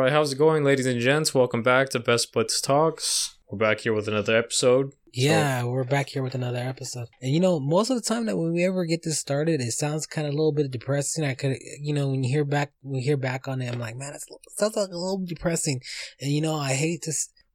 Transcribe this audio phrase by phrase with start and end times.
[0.00, 1.34] right, how's it going, ladies and gents?
[1.34, 3.36] Welcome back to Best Splits Talks.
[3.50, 4.94] We're back here with another episode.
[5.12, 7.08] Yeah, we're back here with another episode.
[7.20, 9.72] And you know, most of the time that when we ever get this started, it
[9.72, 11.24] sounds kind of a little bit depressing.
[11.24, 13.94] I could, you know, when you hear back, we hear back on it, I'm like,
[13.94, 14.22] man, it
[14.56, 15.82] sounds like a little depressing.
[16.18, 17.12] And you know, I hate to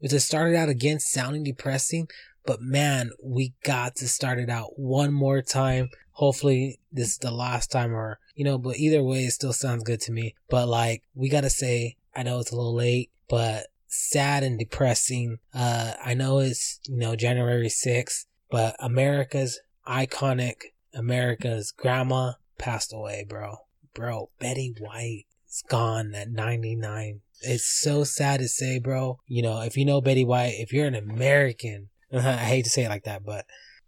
[0.07, 2.09] to start it out again sounding depressing,
[2.45, 5.89] but man, we got to start it out one more time.
[6.11, 9.83] Hopefully, this is the last time, or you know, but either way, it still sounds
[9.83, 10.35] good to me.
[10.47, 15.39] But like, we gotta say, I know it's a little late, but sad and depressing.
[15.53, 20.55] Uh, I know it's, you know, January 6th, but America's iconic,
[20.93, 23.57] America's grandma passed away, bro.
[23.93, 27.21] Bro, Betty White is gone at 99.
[27.41, 29.19] It's so sad to say, bro.
[29.27, 32.85] You know, if you know Betty White, if you're an American, I hate to say
[32.85, 33.45] it like that, but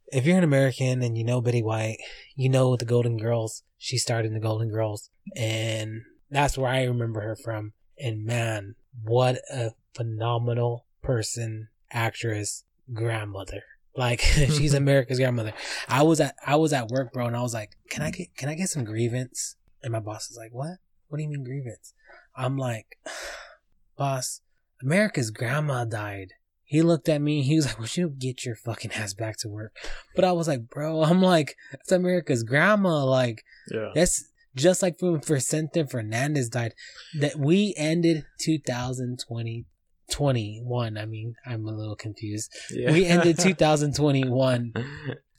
[0.07, 1.97] if you're an American and you know Betty White,
[2.35, 3.63] you know the Golden Girls.
[3.77, 7.73] She started in the Golden Girls, and that's where I remember her from.
[7.99, 12.63] And man, what a phenomenal person, actress,
[12.94, 13.63] grandmother.
[13.95, 15.53] Like she's America's grandmother.
[15.88, 18.35] I was at I was at work, bro, and I was like, "Can I get
[18.38, 20.77] can I get some grievance?" And my boss is like, "What?
[21.07, 21.94] What do you mean grievance?"
[22.35, 22.97] I'm like,
[23.97, 24.41] "Boss,
[24.81, 27.44] America's grandma died." He looked at me.
[27.44, 29.75] He was like, "Well, you get your fucking ass back to work."
[30.16, 33.03] But I was like, "Bro, I'm like, it's America's grandma.
[33.05, 34.25] Like, yeah, that's
[34.58, 36.73] just like when Vicente Fernandez died,
[37.19, 39.66] that we ended 2020
[40.11, 40.97] 21.
[40.97, 42.53] I mean, I'm a little confused.
[42.72, 42.91] Yeah.
[42.91, 44.73] We ended 2021.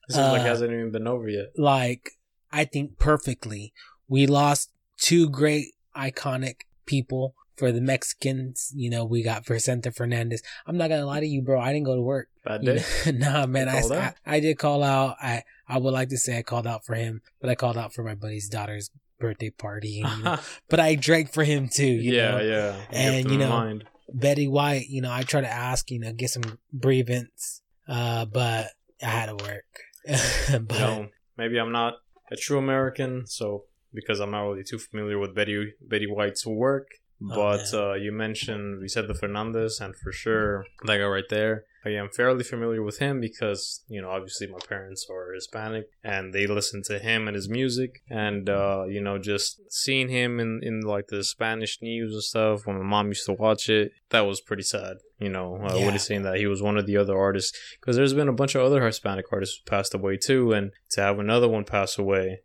[0.08, 1.52] this uh, like hasn't even been over yet.
[1.56, 2.12] Like,
[2.52, 3.72] I think perfectly.
[4.08, 8.72] We lost two great iconic people for the Mexicans.
[8.74, 10.42] You know, we got Vicente Fernandez.
[10.66, 11.61] I'm not gonna lie to you, bro.
[11.61, 12.28] I didn't go to work.
[12.44, 12.83] Bad day.
[13.12, 13.69] nah, man.
[13.69, 15.16] I, I, I did call out.
[15.20, 17.92] I I would like to say I called out for him, but I called out
[17.92, 20.02] for my buddy's daughter's birthday party.
[20.02, 20.38] And, you know,
[20.69, 21.86] but I drank for him too.
[21.86, 22.41] yeah, know?
[22.41, 22.77] yeah.
[22.91, 23.84] And you know, mind.
[24.12, 24.88] Betty White.
[24.88, 28.69] You know, I try to ask, you know, get some grievance, uh, but
[29.02, 29.64] I had to work.
[30.66, 31.95] but, you know, maybe I'm not
[32.30, 36.89] a true American, so because I'm not really too familiar with Betty Betty White's work.
[37.23, 41.64] Oh, but oh, uh, you mentioned Vicente Fernandez, and for sure that guy right there.
[41.84, 46.34] I am fairly familiar with him because you know obviously my parents are Hispanic and
[46.34, 50.61] they listen to him and his music, and uh, you know just seeing him in
[50.62, 54.27] in like the Spanish news and stuff when my mom used to watch it, that
[54.27, 54.98] was pretty sad.
[55.18, 55.85] You know, uh, yeah.
[55.86, 58.55] Woody saying that he was one of the other artists because there's been a bunch
[58.55, 62.40] of other Hispanic artists who passed away too, and to have another one pass away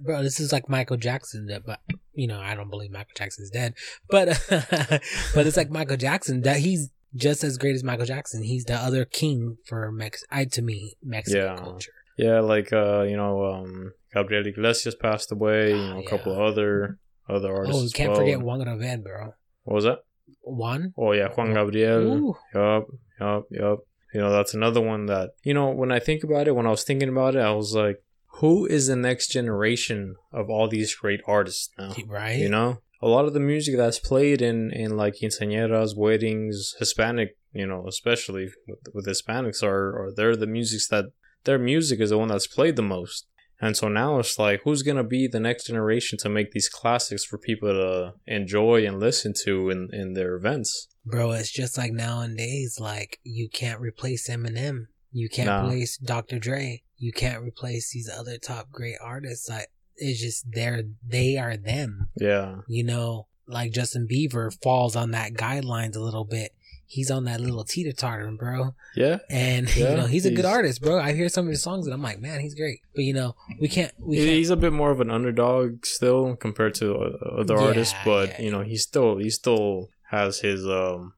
[0.00, 1.80] bro this is like michael jackson that but
[2.16, 3.74] you know i don't believe michael jackson's dead
[4.08, 8.42] but but it's like michael jackson that he's just as great as michael jackson.
[8.42, 11.56] He's the other king for mex i to me mexican yeah.
[11.56, 11.92] culture.
[12.18, 16.10] Yeah like uh you know um gabriel iglesias passed away you know a yeah.
[16.10, 18.20] couple of other other artists oh you can't well.
[18.20, 19.34] forget juan gabriel bro.
[19.64, 19.98] What was that?
[20.42, 20.94] Juan?
[20.96, 22.38] Oh yeah juan gabriel.
[22.54, 22.86] Yup
[23.20, 23.78] yup yup.
[24.14, 26.70] You know that's another one that you know when i think about it when i
[26.70, 28.02] was thinking about it i was like
[28.36, 31.94] who is the next generation of all these great artists now?
[32.06, 32.38] Right.
[32.38, 37.36] You know, a lot of the music that's played in in like quinceañeras, weddings, Hispanic,
[37.52, 41.06] you know, especially with, with Hispanics are are they're the musics that
[41.44, 43.26] their music is the one that's played the most.
[43.58, 47.24] And so now it's like, who's gonna be the next generation to make these classics
[47.24, 50.88] for people to enjoy and listen to in in their events?
[51.06, 54.88] Bro, it's just like nowadays, like you can't replace Eminem.
[55.10, 55.64] You can't nah.
[55.64, 56.38] replace Dr.
[56.38, 59.48] Dre you can't replace these other top great artists.
[59.48, 62.08] Like it's just they're they are them.
[62.16, 62.56] Yeah.
[62.68, 66.52] You know, like Justin Bieber falls on that guidelines a little bit.
[66.88, 68.74] He's on that little teeter totter, bro.
[68.94, 69.18] Yeah.
[69.28, 71.00] And yeah, you know, he's, he's, a good artist, bro.
[71.00, 72.80] I hear some of his songs and I'm like, man, he's great.
[72.94, 73.92] But you know, we can't.
[73.98, 74.28] We can't.
[74.28, 78.28] He's a bit more of an underdog still compared to uh, other yeah, artists, but
[78.30, 81.14] yeah, you know, he still he still has his um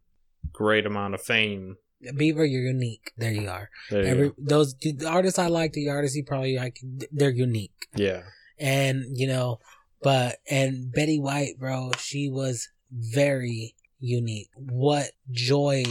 [0.52, 3.12] great amount of fame Bieber, you're unique.
[3.16, 3.70] There you are.
[3.90, 6.78] There you Every, those the artists I like, the artists you probably like,
[7.10, 7.88] they're unique.
[7.94, 8.22] Yeah.
[8.58, 9.60] And you know,
[10.02, 14.50] but and Betty White, bro, she was very unique.
[14.54, 15.84] What joy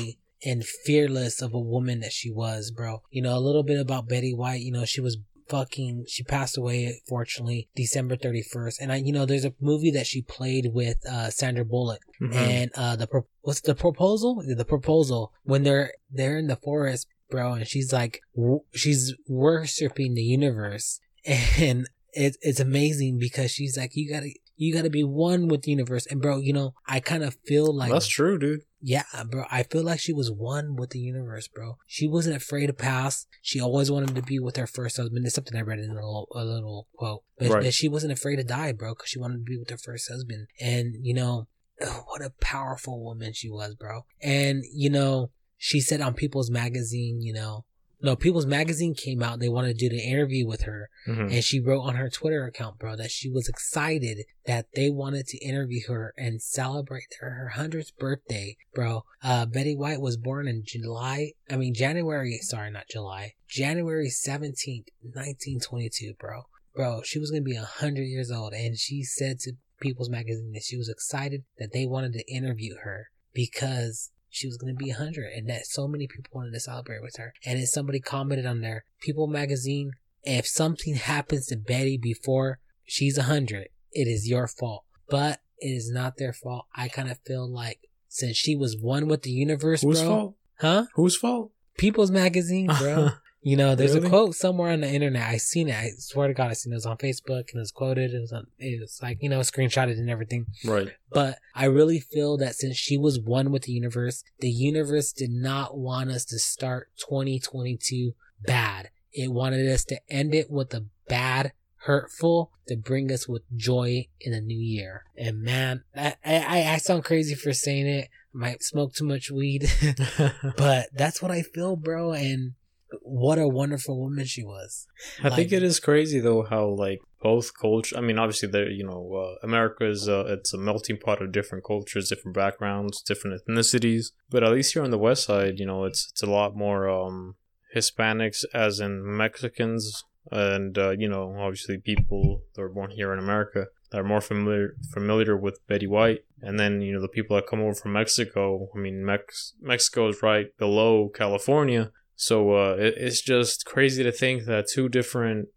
[0.46, 3.02] and fearless of a woman that she was, bro.
[3.10, 4.62] You know, a little bit about Betty White.
[4.62, 5.18] You know, she was
[5.50, 10.08] fucking she passed away fortunately December 31st and I you know there's a movie that
[10.08, 12.02] she played with uh Sandra Bullock.
[12.22, 12.34] Mm-hmm.
[12.34, 14.44] and uh the pro- what's the proposal?
[14.46, 15.32] The proposal.
[15.44, 21.00] When they're they're in the forest bro and she's like w- she's worshiping the universe.
[21.60, 25.72] And it, it's amazing because she's like you gotta you gotta be one with the
[25.72, 26.06] universe.
[26.08, 29.46] And bro you know I kind of feel like that's true dude yeah, bro.
[29.52, 31.78] I feel like she was one with the universe, bro.
[31.88, 33.26] She wasn't afraid to pass.
[33.42, 35.26] She always wanted to be with her first husband.
[35.26, 37.24] It's something I read in a little, a little quote.
[37.38, 37.64] But, right.
[37.64, 40.10] but she wasn't afraid to die, bro, because she wanted to be with her first
[40.10, 40.48] husband.
[40.60, 41.48] And, you know,
[41.82, 44.06] oh, what a powerful woman she was, bro.
[44.22, 47.66] And you know, she said on People's Magazine, you know,
[48.02, 49.40] no, People's Magazine came out.
[49.40, 51.34] They wanted to do the interview with her, Mhm.
[51.34, 55.26] and she wrote on her Twitter account, bro, that she was excited that they wanted
[55.28, 59.04] to interview her and celebrate her her hundredth birthday, bro.
[59.24, 61.34] Uh, Betty White was born in July.
[61.50, 62.38] I mean January.
[62.42, 63.34] Sorry, not July.
[63.48, 66.44] January seventeenth, nineteen twenty-two, bro.
[66.76, 70.52] Bro, she was gonna be a hundred years old, and she said to People's Magazine
[70.54, 74.78] that she was excited that they wanted to interview her because she was going to
[74.78, 77.34] be 100 and that so many people wanted to celebrate with her.
[77.46, 79.92] And then somebody commented on there, People Magazine,
[80.24, 84.84] if something happens to Betty before she's 100, it is your fault.
[85.10, 86.66] But it is not their fault.
[86.76, 87.80] I kind of feel like
[88.10, 90.10] since she was one with the universe, Whose bro.
[90.10, 90.36] fault?
[90.60, 90.86] Huh?
[90.96, 91.52] Whose fault?
[91.78, 93.10] People's Magazine, bro.
[93.48, 94.08] You know, there's Really?
[94.08, 95.26] a quote somewhere on the internet.
[95.26, 95.76] I seen it.
[95.76, 96.76] I swear to God, I seen it.
[96.76, 98.14] It was on Facebook and it was quoted.
[98.14, 98.48] It was on.
[98.60, 100.48] It was like you know, screenshotted and everything.
[100.66, 100.90] right.
[101.14, 105.30] But I really feel that since she was one with the universe, the universe did
[105.32, 108.16] not want us to start 2022
[108.46, 108.90] bad.
[109.14, 111.54] It wanted us to end it with a bad,
[111.86, 115.06] hurtful to bring us with joy in the new year.
[115.18, 118.10] And man, I, I, I sound crazy for saying it.
[118.36, 119.72] I might smoke too much weed,
[120.58, 122.12] but that's what I feel, bro.
[122.12, 122.56] And
[123.01, 124.88] what a wonderful woman she was.
[125.24, 127.98] I think it is crazy though how like both culture.
[127.98, 131.31] I mean, obviously, there you know, uh, America is uh, it's a melting pot of
[131.31, 134.12] different cultures, different backgrounds, different ethnicities.
[134.30, 136.89] But at least here on the West Side, you know, it's it's a lot more
[136.89, 137.36] um,
[137.75, 143.19] Hispanics, as in Mexicans, and uh, you know, obviously people that are born here in
[143.19, 146.25] America that are more familiar familiar with Betty White.
[146.42, 148.69] And then you know the people that come over from Mexico.
[148.75, 151.92] I mean, Mex- Mexico is right below California.
[152.19, 155.48] So uh, it, it's just crazy to think that two different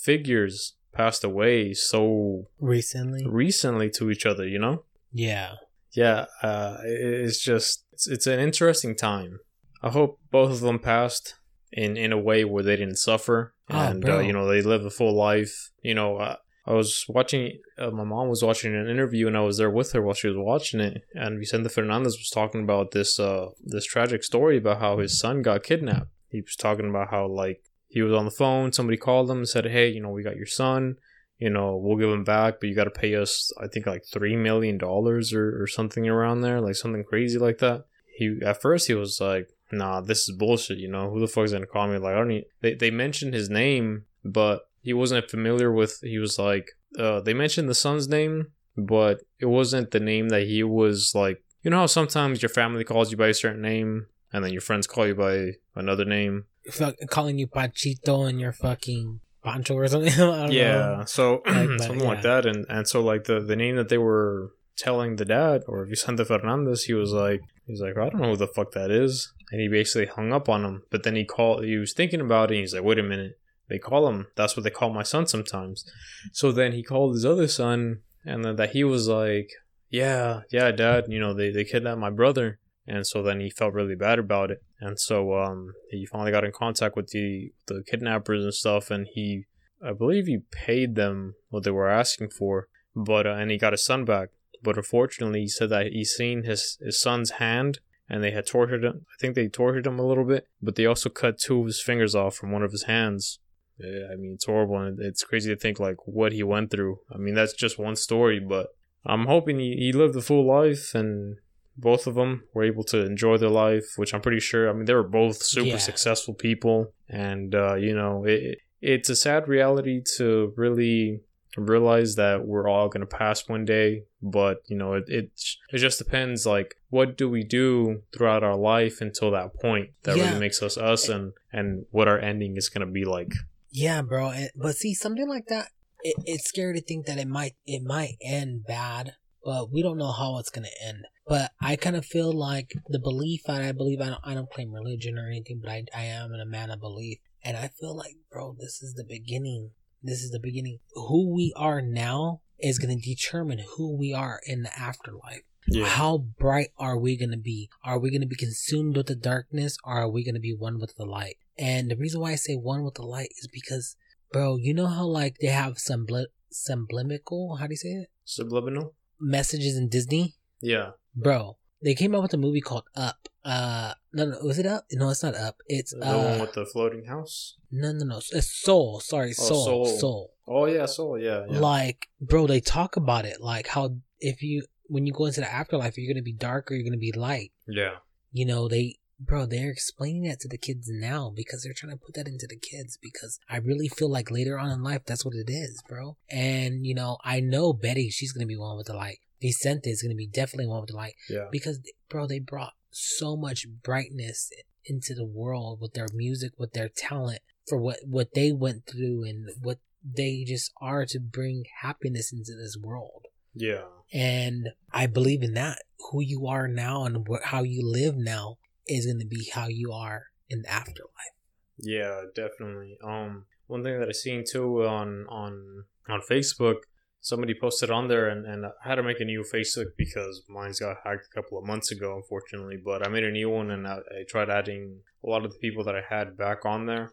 [0.00, 4.46] figures passed away so Recently, recently to each other.
[4.46, 4.84] You know?
[5.12, 5.54] yeah,
[5.92, 6.26] Yeah.
[6.42, 9.40] Uh, it- it's just it's, it's an interesting time.
[9.82, 11.34] I hope both of them passed
[11.72, 14.18] in in a way where they didn't suffer Oh, and bro.
[14.18, 15.70] uh, you know they lived a full life.
[15.82, 16.36] You know.
[16.70, 17.58] I was watching.
[17.76, 20.28] Uh, my mom was watching an interview, and I was there with her while she
[20.28, 21.02] was watching it.
[21.14, 25.42] And Vicente Fernandez was talking about this uh this tragic story about how his son
[25.42, 26.12] got kidnapped.
[26.28, 29.48] He was talking about how like he was on the phone, somebody called him and
[29.48, 30.96] said, "Hey, you know, we got your son.
[31.38, 33.52] You know, we'll give him back, but you got to pay us.
[33.60, 37.58] I think like three million dollars or or something around there, like something crazy like
[37.58, 40.78] that." He at first he was like, "Nah, this is bullshit.
[40.78, 41.98] You know, who the fuck's gonna call me?
[41.98, 45.98] Like, I don't need." They they mentioned his name, but he wasn't familiar with.
[46.02, 46.66] He was like,
[46.98, 51.42] uh, they mentioned the son's name, but it wasn't the name that he was like.
[51.62, 54.62] You know how sometimes your family calls you by a certain name, and then your
[54.62, 56.44] friends call you by another name.
[56.70, 60.12] fuck, calling you Pachito and your fucking Pancho or something.
[60.14, 61.04] I don't Yeah, know.
[61.06, 64.52] so Like something like that, and and so like the the name that they were
[64.78, 68.36] telling the dad or Vicente Fernandez, he was like, he's like, I don't know who
[68.36, 70.82] the fuck that is, and he basically hung up on him.
[70.90, 73.38] But then he called, he was thinking about it, and he's like, wait a minute,
[73.70, 74.26] they call him.
[74.34, 75.90] That's what they call my son sometimes.
[76.32, 79.50] So then he called his other son, and then that he was like,
[79.88, 82.58] yeah, yeah, dad, you know, they they kidnapped my brother.
[82.86, 84.62] And so then he felt really bad about it.
[84.80, 89.06] And so um, he finally got in contact with the the kidnappers and stuff, and
[89.14, 89.46] he
[89.82, 93.72] I believe he paid them what they were asking for, but uh, and he got
[93.72, 94.30] his son back.
[94.62, 97.78] But unfortunately, he said that he seen his his son's hand,
[98.08, 99.06] and they had tortured him.
[99.08, 101.82] I think they tortured him a little bit, but they also cut two of his
[101.82, 103.38] fingers off from one of his hands.
[103.82, 106.98] I mean, it's horrible, and it's crazy to think like what he went through.
[107.12, 108.68] I mean, that's just one story, but
[109.06, 111.36] I'm hoping he, he lived a full life, and
[111.76, 114.68] both of them were able to enjoy their life, which I'm pretty sure.
[114.68, 115.76] I mean, they were both super Yeah.
[115.78, 121.20] successful people, and uh, you know, it, it's a sad reality to really
[121.56, 125.30] realize that we're all going to pass one day but you know it, it
[125.72, 130.16] it just depends like what do we do throughout our life until that point that
[130.16, 130.26] Yeah.
[130.28, 133.32] really makes us us and and what our ending is going to be like
[133.70, 134.30] Yeah, bro.
[134.30, 135.68] And- But see, something like that,
[136.02, 139.98] it, it's scary to think that it might it might end bad, but we don't
[139.98, 141.06] know how it's gonna end.
[141.26, 144.50] But I kind of feel like the belief, and I believe I don't, I don't
[144.50, 147.94] claim religion or anything, but I I am a man of belief, and I feel
[147.96, 149.70] like, bro, this is the beginning.
[150.02, 150.78] This is the beginning.
[150.94, 155.42] Who we are now is gonna determine who we are in the afterlife.
[155.84, 157.68] How bright are we going to be?
[157.84, 160.54] Are we going to be consumed with the darkness or are we going to be
[160.56, 161.36] one with the light?
[161.60, 163.94] And the reason why I say one with the light is because,
[164.32, 166.06] bro, you know how like they have some
[166.52, 168.08] sublimical, how do you say it?
[168.24, 170.36] subliminal Messages in Disney?
[170.60, 173.28] yeah Bro, they came out with a movie called Up.
[173.44, 174.84] Uh, no, no, was it Up?
[174.92, 175.56] No, it's not Up.
[175.66, 178.20] It's, the uh, one with the floating house no, no, no.
[178.32, 179.00] It's Soul.
[179.00, 179.64] Sorry, Oh, Soul.
[179.64, 179.86] Soul.
[179.98, 180.34] Soul.
[180.48, 181.58] oh yeah soul yeah, yeah.
[181.58, 183.40] Like, bro, they talk about it.
[183.40, 186.74] Like how if you when you go into the afterlife, you're gonna be dark or
[186.74, 187.52] you're gonna be light.
[187.68, 187.96] Yeah.
[188.32, 192.04] You know, they bro, they're explaining that to the kids now because they're trying to
[192.04, 195.24] put that into the kids because I really feel like later on in life that's
[195.24, 196.16] what it is, bro.
[196.30, 199.18] And you know, I know Betty, she's gonna be one with the light.
[199.40, 201.14] Vicente is gonna be definitely one with the light.
[201.28, 201.46] Yeah.
[201.52, 204.50] Because bro, they brought so much brightness
[204.84, 209.24] into the world with their music, with their talent, for what what they went through
[209.24, 213.26] and what they just are to bring happiness into this world.
[213.54, 213.84] Yeah.
[214.12, 215.82] And I believe in that.
[216.10, 218.56] Who you are now and what, how you live now
[218.90, 221.34] is going to be how you are in the afterlife.
[221.78, 222.98] Yeah, definitely.
[223.02, 226.80] Um, one thing that I seen too on on on Facebook,
[227.20, 230.80] somebody posted on there, and, and I had to make a new Facebook because mine's
[230.80, 232.76] got hacked a couple of months ago, unfortunately.
[232.84, 235.58] But I made a new one, and I, I tried adding a lot of the
[235.58, 237.12] people that I had back on there.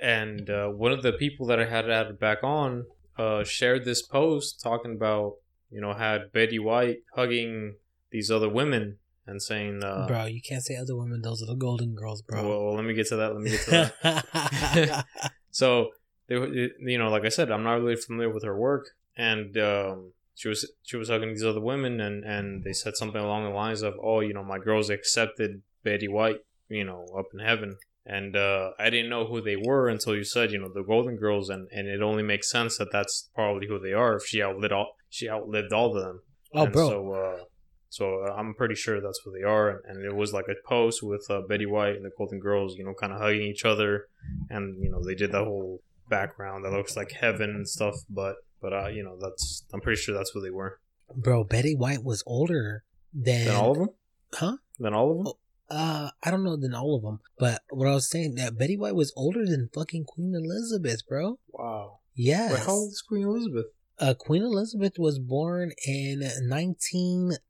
[0.00, 2.86] And uh, one of the people that I had added back on
[3.18, 5.34] uh, shared this post talking about,
[5.70, 7.74] you know, had Betty White hugging
[8.10, 11.54] these other women and saying, uh, bro, you can't say other women; those are the
[11.54, 12.48] Golden Girls, bro.
[12.48, 13.32] Well, let me get to that.
[13.32, 15.04] Let me get to that.
[15.50, 15.90] so
[16.28, 16.36] they,
[16.80, 20.48] you know, like I said, I'm not really familiar with her work, and um, she
[20.48, 23.82] was she was hugging these other women, and and they said something along the lines
[23.82, 28.36] of, "Oh, you know, my girls accepted Betty White, you know, up in heaven." And
[28.36, 31.50] uh, I didn't know who they were until you said, you know, the Golden Girls,
[31.50, 34.72] and, and it only makes sense that that's probably who they are if she outlived
[34.72, 36.22] all she outlived all of them.
[36.54, 36.88] Oh, and bro.
[36.88, 37.44] So, uh,
[37.90, 41.02] so uh, I'm pretty sure that's who they are, and, it was like a post
[41.02, 44.08] with uh, Betty White and the Golden Girls, you know, kind of hugging each other,
[44.50, 47.94] and you know they did that whole background that looks like heaven and stuff.
[48.08, 50.80] But but uh, you know that's I'm pretty sure that's who they were.
[51.16, 53.88] Bro, Betty White was older than, Than all of them?
[54.34, 54.56] Huh?
[54.78, 55.26] Than all of them?
[55.28, 55.38] Oh,
[55.74, 58.76] Uh, I don't know than all of them, but what I was saying that Betty
[58.76, 61.38] White was older than fucking Queen Elizabeth, bro.
[61.50, 62.00] Wow.
[62.14, 62.52] Yes.
[62.52, 63.66] Wait, how old is Queen Elizabeth?
[63.98, 67.40] Uh, Queen Elizabeth was born in 1926.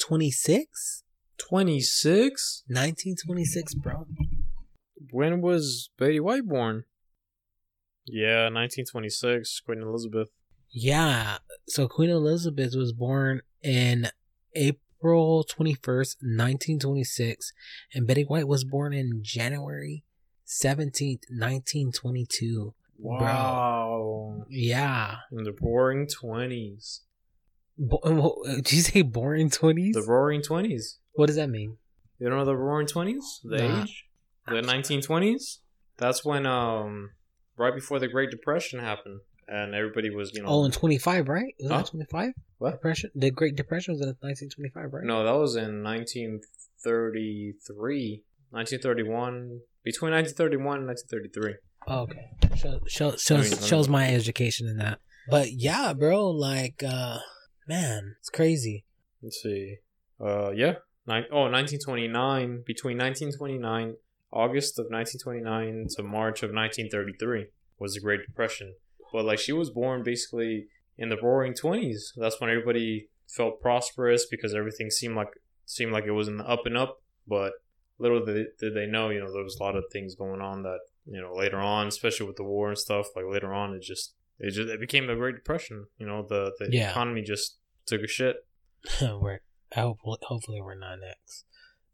[0.00, 1.02] 26.
[1.38, 2.64] 26?
[2.66, 4.06] 1926, bro.
[5.10, 6.84] When was Betty White born?
[8.06, 9.60] Yeah, 1926.
[9.60, 10.28] Queen Elizabeth.
[10.70, 11.38] Yeah.
[11.68, 14.08] So Queen Elizabeth was born in
[14.54, 17.52] April 21st, 1926,
[17.94, 20.04] and Betty White was born in January
[20.46, 22.74] 17th, 1922.
[22.98, 24.44] Wow.
[24.48, 25.16] Yeah.
[25.32, 27.00] In the roaring 20s.
[27.78, 29.92] Bo- did you say boring 20s?
[29.92, 30.96] The roaring 20s.
[31.14, 31.76] what does that mean?
[32.18, 33.40] You don't know the roaring 20s?
[33.44, 33.82] The Nah.
[33.82, 34.04] age?
[34.46, 35.58] The 1920s?
[35.98, 37.10] That's when, um,
[37.56, 39.20] right before the Great Depression happened.
[39.48, 40.48] And everybody was, you know.
[40.48, 41.54] Oh, in 25, right?
[41.60, 41.76] Was Huh?
[41.78, 42.32] that 25?
[42.58, 42.72] What?
[42.72, 43.10] Depression?
[43.14, 45.04] The Great Depression was in 1925, right?
[45.04, 48.24] No, that was in 1933.
[48.50, 49.60] 1931.
[49.84, 51.54] Between 1931 and 1933.
[51.86, 52.30] Oh, okay.
[52.56, 54.98] Show, show, shows, I mean, shows my education in that.
[55.30, 57.18] But yeah, bro, like, uh,
[57.66, 58.84] man, it's crazy.
[59.22, 59.78] Let's see.
[60.20, 60.74] Uh, yeah.
[61.06, 62.62] Nine, oh, 1929.
[62.66, 63.96] Between 1929,
[64.32, 67.46] August of 1929 to March of 1933
[67.78, 68.74] was the Great Depression.
[69.12, 70.66] But like she was born basically
[70.98, 72.12] in the Roaring Twenties.
[72.16, 75.30] That's when everybody felt prosperous because everything seemed like
[75.64, 77.02] seemed like it was in the up and up.
[77.26, 77.52] But
[77.98, 80.62] little did, did they know, you know, there was a lot of things going on
[80.62, 83.06] that you know later on, especially with the war and stuff.
[83.14, 85.86] Like later on, it just it just it became the Great Depression.
[85.98, 86.90] You know, the the Yeah.
[86.90, 88.36] economy just took a shit.
[89.00, 89.40] we're,
[89.74, 91.44] I hope, hopefully we're not next.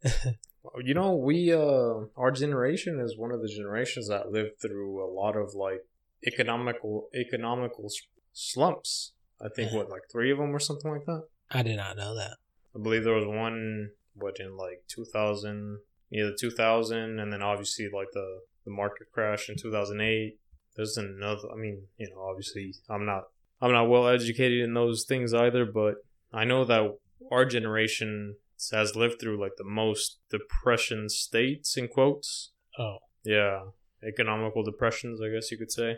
[0.81, 5.11] You know, we uh our generation is one of the generations that lived through a
[5.11, 5.81] lot of like
[6.25, 7.89] economical economical
[8.31, 9.11] slumps.
[9.41, 11.23] I think what like three of them or something like that.
[11.51, 12.37] I did not know that.
[12.75, 15.79] I believe there was one what in like 2000,
[16.13, 20.39] either 2000 and then obviously like the the market crash in 2008.
[20.75, 23.23] There's another I mean, you know, obviously I'm not
[23.61, 25.95] I'm not well educated in those things either, but
[26.33, 26.97] I know that
[27.31, 28.35] our generation
[28.71, 32.51] has lived through like the most depression states in quotes.
[32.77, 33.61] Oh, Yeah,
[34.05, 35.97] economical depressions, I guess you could say.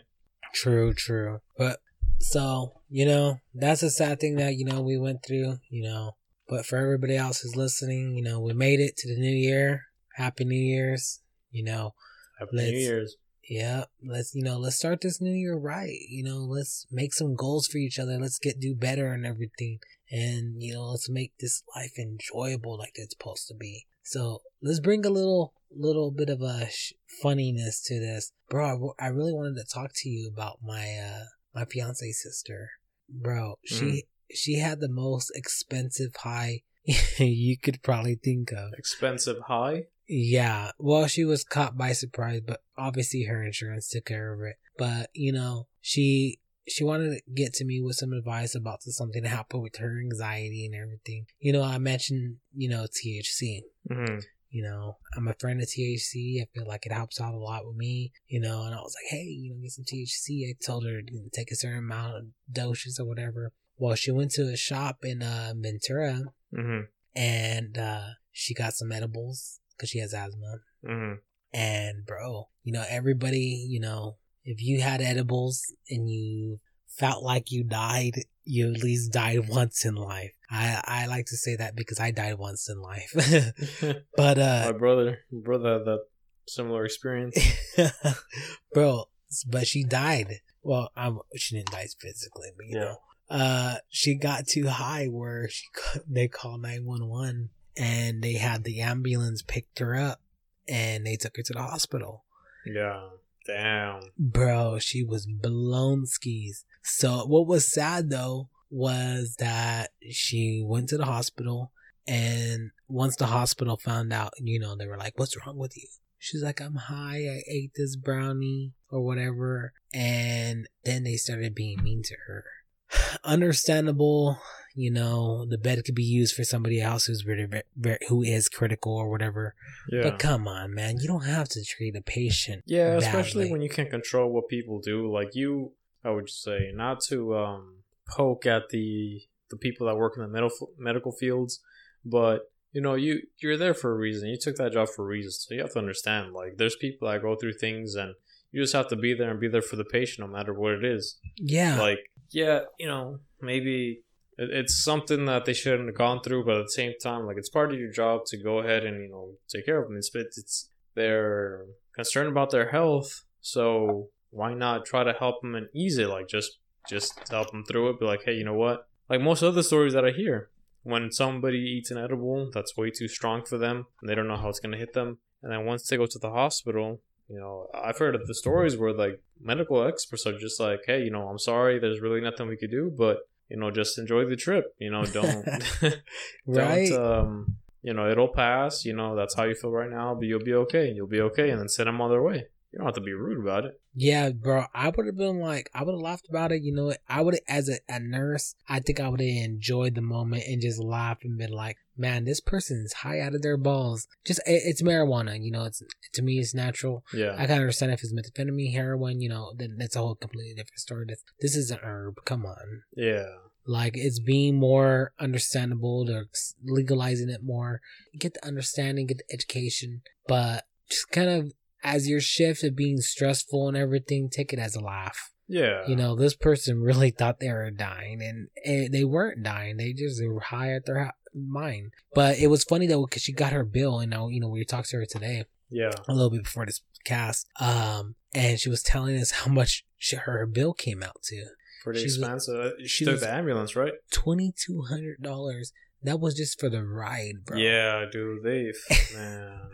[0.54, 1.40] true, true.
[1.58, 1.80] But
[2.20, 5.58] so you know, that's a sad thing that you know we went through.
[5.70, 6.16] You know,
[6.48, 9.86] but for everybody else who's listening, you know, we made it to the new year.
[10.16, 11.22] Happy New Year's.
[11.52, 11.94] You know,
[12.40, 13.16] Happy New Year's.
[13.48, 15.98] Yeah, let's you know, let's start this new year right.
[16.10, 18.18] You know, let's make some goals for each other.
[18.18, 19.80] Let's get do better and everything.
[20.12, 23.86] And you know, let's make this life enjoyable like it's supposed to be.
[24.04, 28.32] So, let's bring a little little bit of a sh- funniness to this.
[28.50, 32.12] Bro, I, w- I really wanted to talk to you about my uh my fiance
[32.12, 32.72] sister.
[33.10, 36.62] Bro, she she had the most expensive high
[37.18, 38.74] you could probably think of.
[38.78, 39.86] Expensive high.
[40.08, 44.58] Yeah, well, she was caught by surprise, but obviously her insurance took care of it.
[44.78, 49.24] But you know, she she wanted to get to me with some advice about something
[49.24, 51.26] to help her with her anxiety and everything.
[51.40, 53.62] You know, I mentioned, you know, THC.
[53.90, 54.20] Mm-hmm.
[54.50, 56.42] You know, I'm a friend of THC.
[56.42, 58.96] I feel like it helps out a lot with me, you know, and I was
[58.96, 60.50] like, hey, you know, get some THC.
[60.50, 63.52] I told her to take a certain amount of doses or whatever.
[63.78, 66.22] Well, she went to a shop in uh, Ventura
[66.56, 66.86] Mm-hmm.
[67.20, 70.58] and uh, she got some edibles because she has asthma.
[70.86, 71.14] Mm-hmm.
[71.54, 77.52] And bro, you know, everybody, you know, if you had edibles and you felt like
[77.52, 78.14] you died,
[78.44, 80.34] you at least died once in life.
[80.50, 83.12] I, I like to say that because I died once in life.
[84.16, 86.00] but, My uh, brother, my brother had that
[86.48, 87.38] similar experience.
[88.74, 89.06] bro,
[89.48, 90.40] but she died.
[90.62, 92.84] Well, I'm, she didn't die physically, but you Yeah.
[92.86, 92.98] know,
[93.30, 95.64] uh, she got too high where she,
[96.08, 100.22] they called 911 and they had the ambulance picked her up
[100.68, 102.26] and they took her to the hospital.
[102.66, 103.10] Yeah.
[103.46, 104.02] Damn.
[104.18, 106.66] Bro, she was blown skis.
[106.84, 111.72] So what was sad though was that she went to the hospital
[112.08, 115.88] and once the hospital found out, you know, they were like, What's wrong with you?
[116.18, 121.84] She's like, I'm high, I ate this brownie or whatever and then they started being
[121.84, 122.46] mean to her.
[123.24, 124.40] Understandable,
[124.76, 128.50] you know, the bed could be used for somebody else who's very, very who is
[128.50, 129.56] critical or whatever.
[129.90, 130.04] Yeah.
[130.04, 132.64] But come on, man, you don't have to treat a patient.
[132.66, 135.12] Yeah, especially when you can't control what people do.
[135.12, 135.72] Like you,
[136.04, 137.78] I would say, not to um,
[138.10, 141.62] poke at the the people that work in the medical medical fields,
[142.04, 144.28] but you know, you you're there for a reason.
[144.28, 146.34] You took that job for a reason, so you have to understand.
[146.34, 148.16] Like, there's people that go through things, and
[148.52, 150.74] you just have to be there and be there for the patient, no matter what
[150.74, 151.18] it is.
[151.38, 151.80] Yeah.
[151.80, 152.00] Like,
[152.32, 154.02] yeah, you know, maybe
[154.38, 157.50] it's something that they shouldn't have gone through, but at the same time, like it's
[157.50, 159.98] part of your job to go ahead and you know take care of them.
[159.98, 161.66] It's it's, they're
[161.96, 166.10] concerned about their health, so why not try to help them and ease it?
[166.10, 168.00] Like just just help them through it.
[168.00, 168.88] Be like, hey, you know what?
[169.10, 170.50] Like most other stories that I hear,
[170.84, 174.38] when somebody eats an edible that's way too strong for them, and they don't know
[174.38, 177.68] how it's gonna hit them, and then once they go to the hospital, you know,
[177.74, 181.28] I've heard of the stories where like medical experts are just like, hey, you know,
[181.28, 184.76] I'm sorry, there's really nothing we could do, but you know, just enjoy the trip.
[184.80, 185.46] You know, don't
[186.46, 186.90] right.
[186.90, 187.56] don't um
[187.86, 190.56] you know, it'll pass, you know, that's how you feel right now, but you'll be
[190.56, 190.92] okay.
[190.92, 192.48] You'll be okay and then send them on their way.
[192.72, 193.80] You don't have to be rude about it.
[193.94, 194.66] yeah, bro.
[194.74, 196.64] I would have been like, I would have laughed about it.
[196.64, 199.94] You know, I would have, as a, a nurse, I think I would have enjoyed
[199.94, 203.58] the moment and just laughed and been like, man, this person's high out of their
[203.58, 204.08] balls.
[204.26, 205.42] Just, it, it's marijuana.
[205.42, 205.82] You know, it's
[206.14, 207.04] to me, it's natural.
[207.14, 207.36] Yeah.
[207.38, 209.22] I can understand if it's methamphetamine, heroin.
[209.22, 211.06] You know, then that's a whole completely different story.
[211.08, 212.16] This, this is an herb.
[212.26, 212.84] Come on.
[212.96, 213.26] yeah.
[213.68, 216.06] Like it's being more understandable.
[216.06, 216.28] They're
[216.64, 217.82] legalizing it more.
[218.18, 221.52] Get the understanding, get the education, but just kind of
[221.84, 225.32] as your shift of being stressful and everything, take it as a laugh.
[225.48, 225.84] Yeah.
[225.88, 229.78] You know, this person really thought they were dying, and, and they weren't dying.
[229.78, 231.92] They just were high at their mind.
[232.14, 234.64] But it was funny though because she got her bill, and now you know we
[234.66, 235.92] talked to her today Yeah.
[236.08, 240.16] a little bit before this cast, um, and she was telling us how much she,
[240.16, 241.46] her bill came out to.
[241.84, 242.74] Pretty She's- expensive.
[242.82, 243.94] She, she took the ambulance, right?
[244.12, 245.72] twenty two hundred dollars.
[246.02, 247.58] That was just for the ride, bro.
[247.58, 248.44] Yeah, dude.
[248.44, 248.72] They
[249.16, 249.70] man.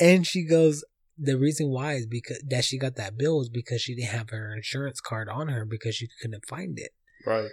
[0.00, 0.84] And she goes,
[1.18, 4.30] the reason why is because that she got that bill was because she didn't have
[4.30, 6.90] her insurance card on her because she couldn't find it.
[7.26, 7.50] Right.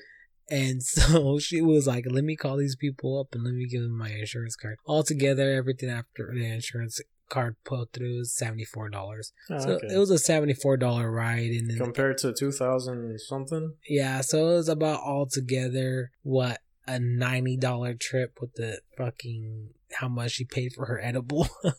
[0.49, 3.81] And so she was like, let me call these people up and let me give
[3.81, 4.77] them my insurance card.
[4.85, 8.89] Altogether, everything after the insurance card put through is $74.
[8.95, 9.87] Oh, so okay.
[9.93, 11.51] it was a $74 ride.
[11.51, 13.73] And then, Compared to two thousand something.
[13.89, 20.31] yeah, so it was about altogether, what, a $90 trip with the fucking how much
[20.31, 21.47] she paid for her edible.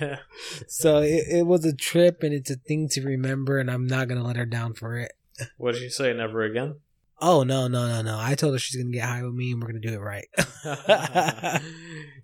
[0.00, 0.18] Yeah.
[0.66, 4.08] so it, it was a trip and it's a thing to remember and I'm not
[4.08, 5.12] gonna let her down for it.
[5.56, 6.12] What did she say?
[6.12, 6.76] Never again.
[7.20, 8.18] Oh no, no, no, no.
[8.18, 10.28] I told her she's gonna get high with me and we're gonna do it right.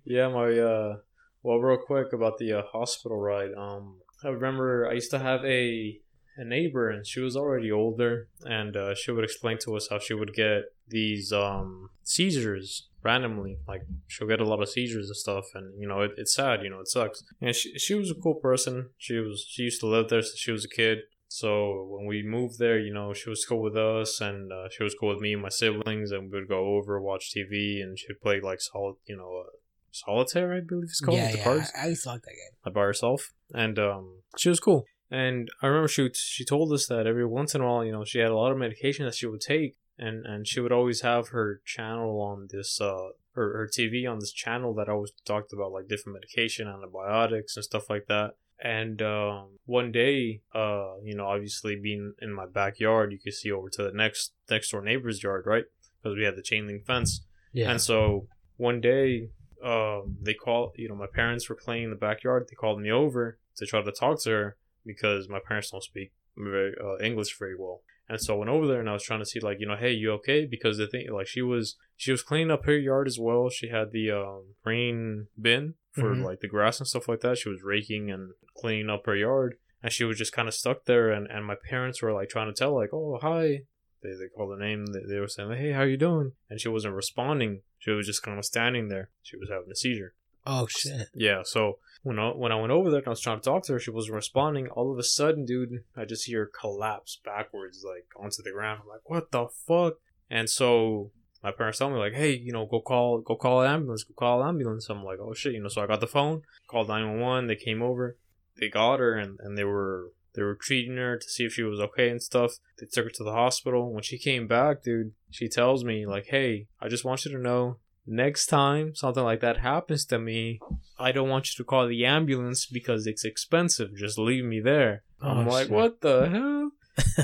[0.05, 0.97] yeah, my uh
[1.43, 3.51] well real quick about the uh, hospital ride.
[3.57, 5.99] Um I remember I used to have a
[6.37, 9.97] a neighbor and she was already older and uh, she would explain to us how
[9.97, 15.15] she would get these um seizures randomly like she'll get a lot of seizures and
[15.17, 18.11] stuff and you know it, it's sad you know it sucks and she, she was
[18.11, 20.99] a cool person she was she used to live there since she was a kid
[21.27, 24.83] so when we moved there you know she was cool with us and uh, she
[24.83, 27.99] was cool with me and my siblings and we would go over watch tv and
[27.99, 29.49] she'd play like solid you know uh,
[29.91, 31.43] solitaire i believe it's called yeah, the yeah.
[31.43, 32.57] cards I, I used to like that game.
[32.65, 34.85] like by herself, and um, she was cool.
[35.09, 38.03] And I remember she she told us that every once in a while, you know,
[38.03, 41.01] she had a lot of medication that she would take, and and she would always
[41.01, 45.53] have her channel on this uh her her TV on this channel that always talked
[45.53, 48.31] about like different medication, antibiotics, and stuff like that.
[48.63, 53.51] And um, one day, uh, you know, obviously being in my backyard, you could see
[53.51, 55.65] over to the next next door neighbor's yard, right?
[56.01, 57.21] Because we had the chain link fence.
[57.53, 57.69] Yeah.
[57.69, 59.29] And so one day,
[59.63, 62.47] uh, they call, you know, my parents were playing in the backyard.
[62.49, 66.11] They called me over to try to talk to her because my parents don't speak
[66.35, 67.81] very uh, English very well.
[68.09, 69.75] And so I went over there and I was trying to see like, you know,
[69.75, 70.45] hey, you okay?
[70.45, 73.49] Because the thing like she was she was cleaning up her yard as well.
[73.49, 76.23] She had the um rain bin for Mhm.
[76.23, 77.37] like the grass and stuff like that.
[77.37, 79.55] She was raking and cleaning up her yard.
[79.83, 82.47] And she was just kind of stuck there and, and my parents were like trying
[82.47, 83.61] to tell like, oh hi.
[84.03, 84.85] They, they called her name.
[84.87, 86.33] They, they were saying, like, hey, how you doing?
[86.49, 87.61] And she wasn't responding.
[87.79, 89.09] She was just kind of standing there.
[89.23, 90.13] She was having a seizure.
[90.45, 91.07] oh shit.
[91.13, 93.63] Yeah, so when I, when I went over there and I was trying to talk
[93.63, 94.67] to her, she wasn't responding.
[94.69, 98.81] All of a sudden, dude, I just her collapse backwards, like onto the ground.
[98.83, 99.95] I'm like, what the fuck?
[100.29, 101.11] And so
[101.43, 104.13] my parents tell me like, hey, you know, go call, go call an ambulance, go
[104.17, 104.89] call an ambulance.
[104.89, 105.69] I'm like, oh shit, you know.
[105.69, 107.47] So I got the phone, called 911.
[107.47, 108.17] They came over,
[108.59, 111.63] they got her, and and they were they were treating her to see if she
[111.63, 112.53] was okay and stuff.
[112.79, 113.91] They took her to the hospital.
[113.91, 117.37] When she came back, dude, she tells me like, hey, I just want you to
[117.39, 117.77] know
[118.09, 120.59] next time something like that happens to me,
[120.99, 123.95] I don't want you to call the ambulance because it's expensive.
[123.95, 125.03] Just leave me there.
[125.21, 125.71] Oh, I'm Oh, like, shit.
[125.75, 126.71] what the hell?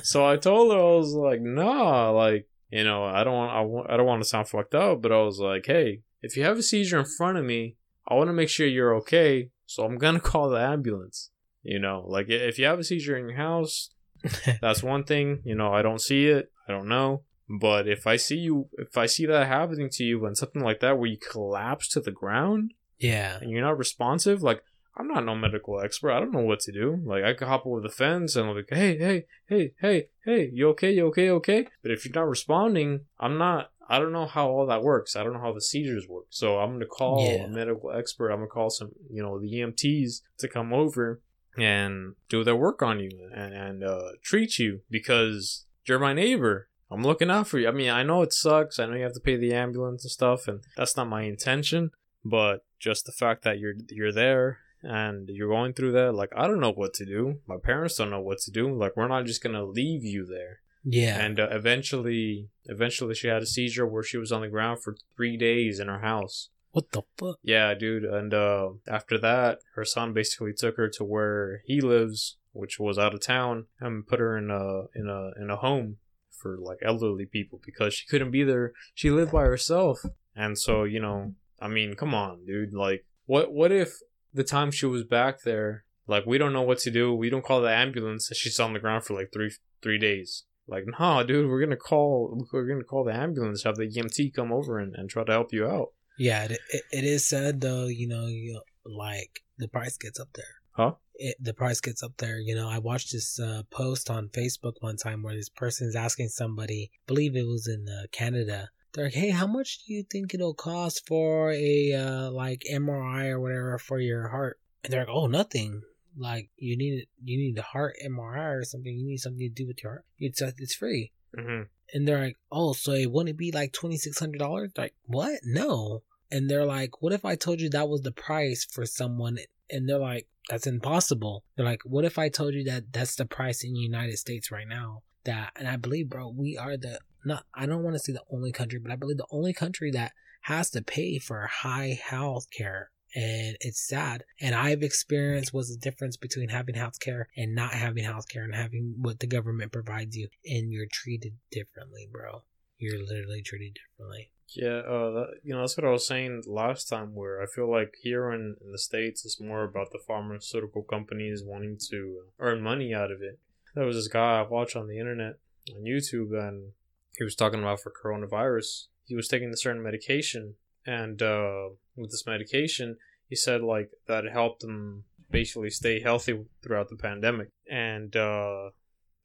[0.03, 3.93] so I told her I was like, nah, like you know, I don't want, I,
[3.93, 6.57] I don't want to sound fucked up, but I was like, hey, if you have
[6.57, 7.75] a seizure in front of me,
[8.07, 11.29] I want to make sure you're okay, so I'm gonna call the ambulance.
[11.61, 13.91] You know, like if you have a seizure in your house,
[14.61, 15.43] that's one thing.
[15.45, 17.21] You know, I don't see it, I don't know.
[17.47, 20.79] But if I see you, if I see that happening to you and something like
[20.79, 23.37] that where you collapse to the ground yeah.
[23.39, 24.63] and you're not responsive, like
[24.95, 26.11] I'm not no medical expert.
[26.11, 27.01] I don't know what to do.
[27.03, 30.69] Like I could hop over the fence and like, hey, hey, hey, hey, hey, you
[30.69, 30.91] okay?
[30.91, 31.29] You okay?
[31.29, 31.67] Okay?
[31.81, 33.71] But if you're not responding, I'm not.
[33.89, 35.15] I don't know how all that works.
[35.15, 36.25] I don't know how the seizures work.
[36.29, 37.43] So I'm gonna call Yeah.
[37.43, 38.29] a medical expert.
[38.31, 41.21] I'm gonna call some, you know, the EMTs to come over
[41.57, 46.69] and do their work on you and and uh, treat you because you're my neighbor.
[46.89, 47.67] I'm looking out for you.
[47.67, 48.77] I mean, I know it sucks.
[48.79, 51.91] I know you have to pay the ambulance and stuff, and that's not my intention.
[52.23, 56.47] But just the fact that you're you're there and you're going through that, like I
[56.47, 57.39] don't know what to do.
[57.47, 58.73] My parents don't know what to do.
[58.73, 60.59] Like we're not just gonna leave you there.
[60.83, 61.17] Yeah.
[61.17, 64.97] And uh, eventually, eventually, she had a seizure where she was on the ground for
[65.15, 66.49] three days in her house.
[66.71, 67.37] what the fuck?
[67.41, 68.03] Yeah, dude.
[68.03, 72.97] And uh, after that, her son basically took her to where he lives, which was
[72.97, 75.97] out of town, and put her in a in a in a home
[76.29, 78.73] for like elderly people because she couldn't be there.
[78.93, 80.01] She lived by herself,
[80.35, 82.73] and so you know, I mean, come on, dude.
[82.73, 83.99] Like, what what if
[84.33, 87.13] the time she was back there, like we don't know what to do.
[87.13, 90.43] We don't call the ambulance, she's on the ground for like three three days.
[90.67, 94.51] Like, nah, dude, we're gonna call we're gonna call the ambulance, have the EMT come
[94.51, 95.89] over and, and try to help you out.
[96.17, 97.87] Yeah, it, it, it is sad though.
[97.87, 100.45] You know, you like the price gets up there.
[100.71, 100.93] Huh?
[101.15, 102.39] It, the price gets up there.
[102.39, 106.29] You know, I watched this uh, post on Facebook one time where this person's asking
[106.29, 108.69] somebody, I believe it was in uh, Canada.
[108.93, 113.29] They're like, "Hey, how much do you think it'll cost for a uh, like MRI
[113.29, 115.81] or whatever for your heart?" And they're like, "Oh, nothing.
[116.15, 118.95] Like you need you need a heart MRI or something.
[118.95, 120.05] You need something to do with your heart.
[120.19, 121.63] It's uh, it's free." Mm-hmm.
[121.93, 124.71] And they're like, oh, so it wouldn't be like twenty six hundred dollars?
[124.77, 125.39] Like, what?
[125.43, 126.03] No.
[126.31, 129.37] And they're like, what if I told you that was the price for someone?
[129.69, 131.43] And they're like, that's impossible.
[131.55, 134.51] They're like, what if I told you that that's the price in the United States
[134.51, 135.03] right now?
[135.25, 137.45] That, and I believe, bro, we are the not.
[137.53, 140.13] I don't want to say the only country, but I believe the only country that
[140.41, 142.91] has to pay for high health care.
[143.15, 144.23] And it's sad.
[144.41, 148.43] And I've experienced what's the difference between having health care and not having health care
[148.43, 150.29] and having what the government provides you.
[150.45, 152.43] And you're treated differently, bro.
[152.79, 154.31] You're literally treated differently.
[154.55, 157.15] Yeah, uh, that, you know that's what I was saying last time.
[157.15, 161.43] Where I feel like here in, in the states, it's more about the pharmaceutical companies
[161.43, 163.39] wanting to earn money out of it.
[163.73, 165.39] There was this guy I watched on the internet
[165.73, 166.73] on YouTube, and
[167.17, 168.87] he was talking about for coronavirus.
[169.05, 172.97] He was taking a certain medication, and uh, with this medication,
[173.27, 177.49] he said like that helped him basically stay healthy throughout the pandemic.
[177.69, 178.69] And uh,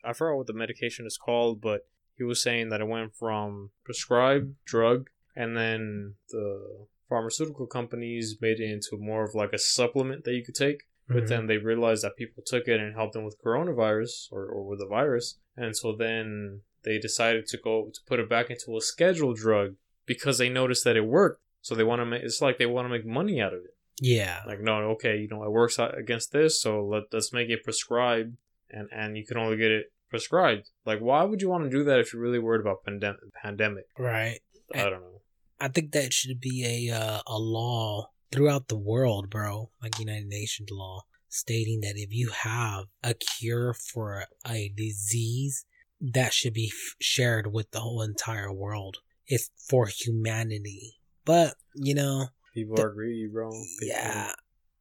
[0.05, 3.71] I forgot what the medication is called, but he was saying that it went from
[3.85, 10.25] prescribed drug and then the pharmaceutical companies made it into more of like a supplement
[10.25, 11.29] that you could take but Mhm.
[11.29, 14.79] then they realized that people took it and helped them with coronavirus or, or with
[14.81, 18.81] the virus and so then they decided to go to put it back into a
[18.81, 19.75] scheduled drug
[20.07, 22.87] because they noticed that it worked so they want to make it's like they want
[22.87, 24.41] to make money out of it yeah.
[24.47, 28.37] like no okay you know it works against this so let, let's make it prescribed
[28.71, 31.85] and and you can only get it prescribed like why would you want to do
[31.85, 34.41] that if you're really worried about pandemic pandemic right.
[34.75, 35.19] i don't know
[35.61, 39.71] I think that should be a uh, a law throughout the world, bro.
[39.83, 45.65] Like United Nations law stating that if you have a cure for a disease,
[46.01, 48.99] that should be f- shared with the whole entire world.
[49.27, 50.97] It's for humanity.
[51.25, 53.51] But, you know, People The- are greedy, bro.
[53.51, 54.33] People- yeah,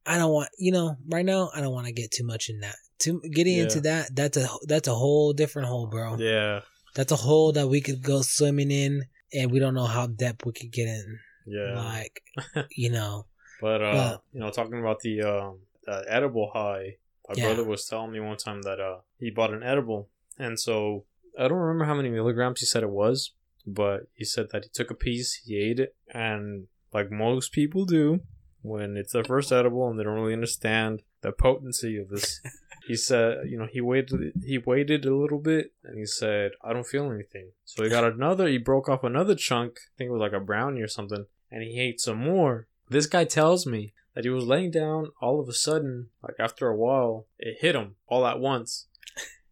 [0.06, 2.60] I don't want, you know, right now, I don't want to get too much in
[2.60, 2.76] that.
[3.00, 3.64] To getting Yeah.
[3.64, 6.16] into that, that's a that's a whole different hole, bro.
[6.18, 6.62] Yeah.
[6.94, 10.44] That's a hole that we could go swimming in, and we don't know how depth
[10.46, 11.20] we could get in.
[11.46, 11.74] Yeah.
[11.76, 12.22] Like,
[12.72, 13.26] you know,
[13.60, 16.96] But uh, But- you know, talking about the um the edible high,
[17.28, 17.44] my Yeah.
[17.46, 21.04] brother was telling me one time that uh he bought an edible, and so
[21.38, 23.32] I don't remember how many milligrams he said it was,
[23.66, 27.84] but he said that he took a piece, he ate it, and like most people
[27.84, 28.20] do,
[28.62, 32.40] when it's their first edible and they don't really understand the potency of this.
[32.88, 34.32] He said, you know, he waited.
[34.42, 38.10] He waited a little bit, and he said, "I don't feel anything." So he got
[38.10, 38.48] another.
[38.48, 39.72] He broke off another chunk.
[39.76, 42.66] I think it was like a brownie or something, and he ate some more.
[42.88, 45.10] This guy tells me that he was laying down.
[45.20, 48.86] All of a sudden, like after a while, it hit him all at once,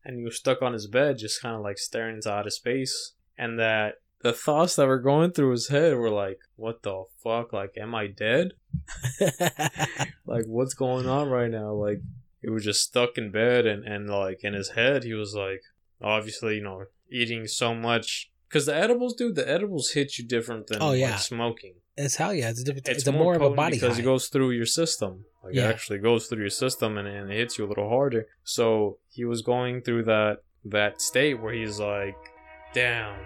[0.07, 3.12] and he was stuck on his bed, just kind of like staring into outer space.
[3.37, 7.53] And that the thoughts that were going through his head were like, "What the fuck?
[7.53, 8.53] Like, am I dead?
[10.27, 12.01] like what's going on right now like
[12.42, 15.62] he was just stuck in bed and and like in his head he was like
[16.03, 20.66] obviously you know eating so much because the edibles dude the edibles hit you different
[20.66, 21.16] than Oh, like, yeah.
[21.16, 22.51] smoking it's hell yeah.
[22.51, 22.89] It's a different.
[22.89, 24.03] It's, it's, a more, more of a body because high.
[24.03, 25.69] it goes through your system like Yeah.
[25.69, 28.99] it actually goes through your system and, and it hits you a little harder so
[29.09, 32.17] he was going through that that state where he's like
[32.75, 33.17] damn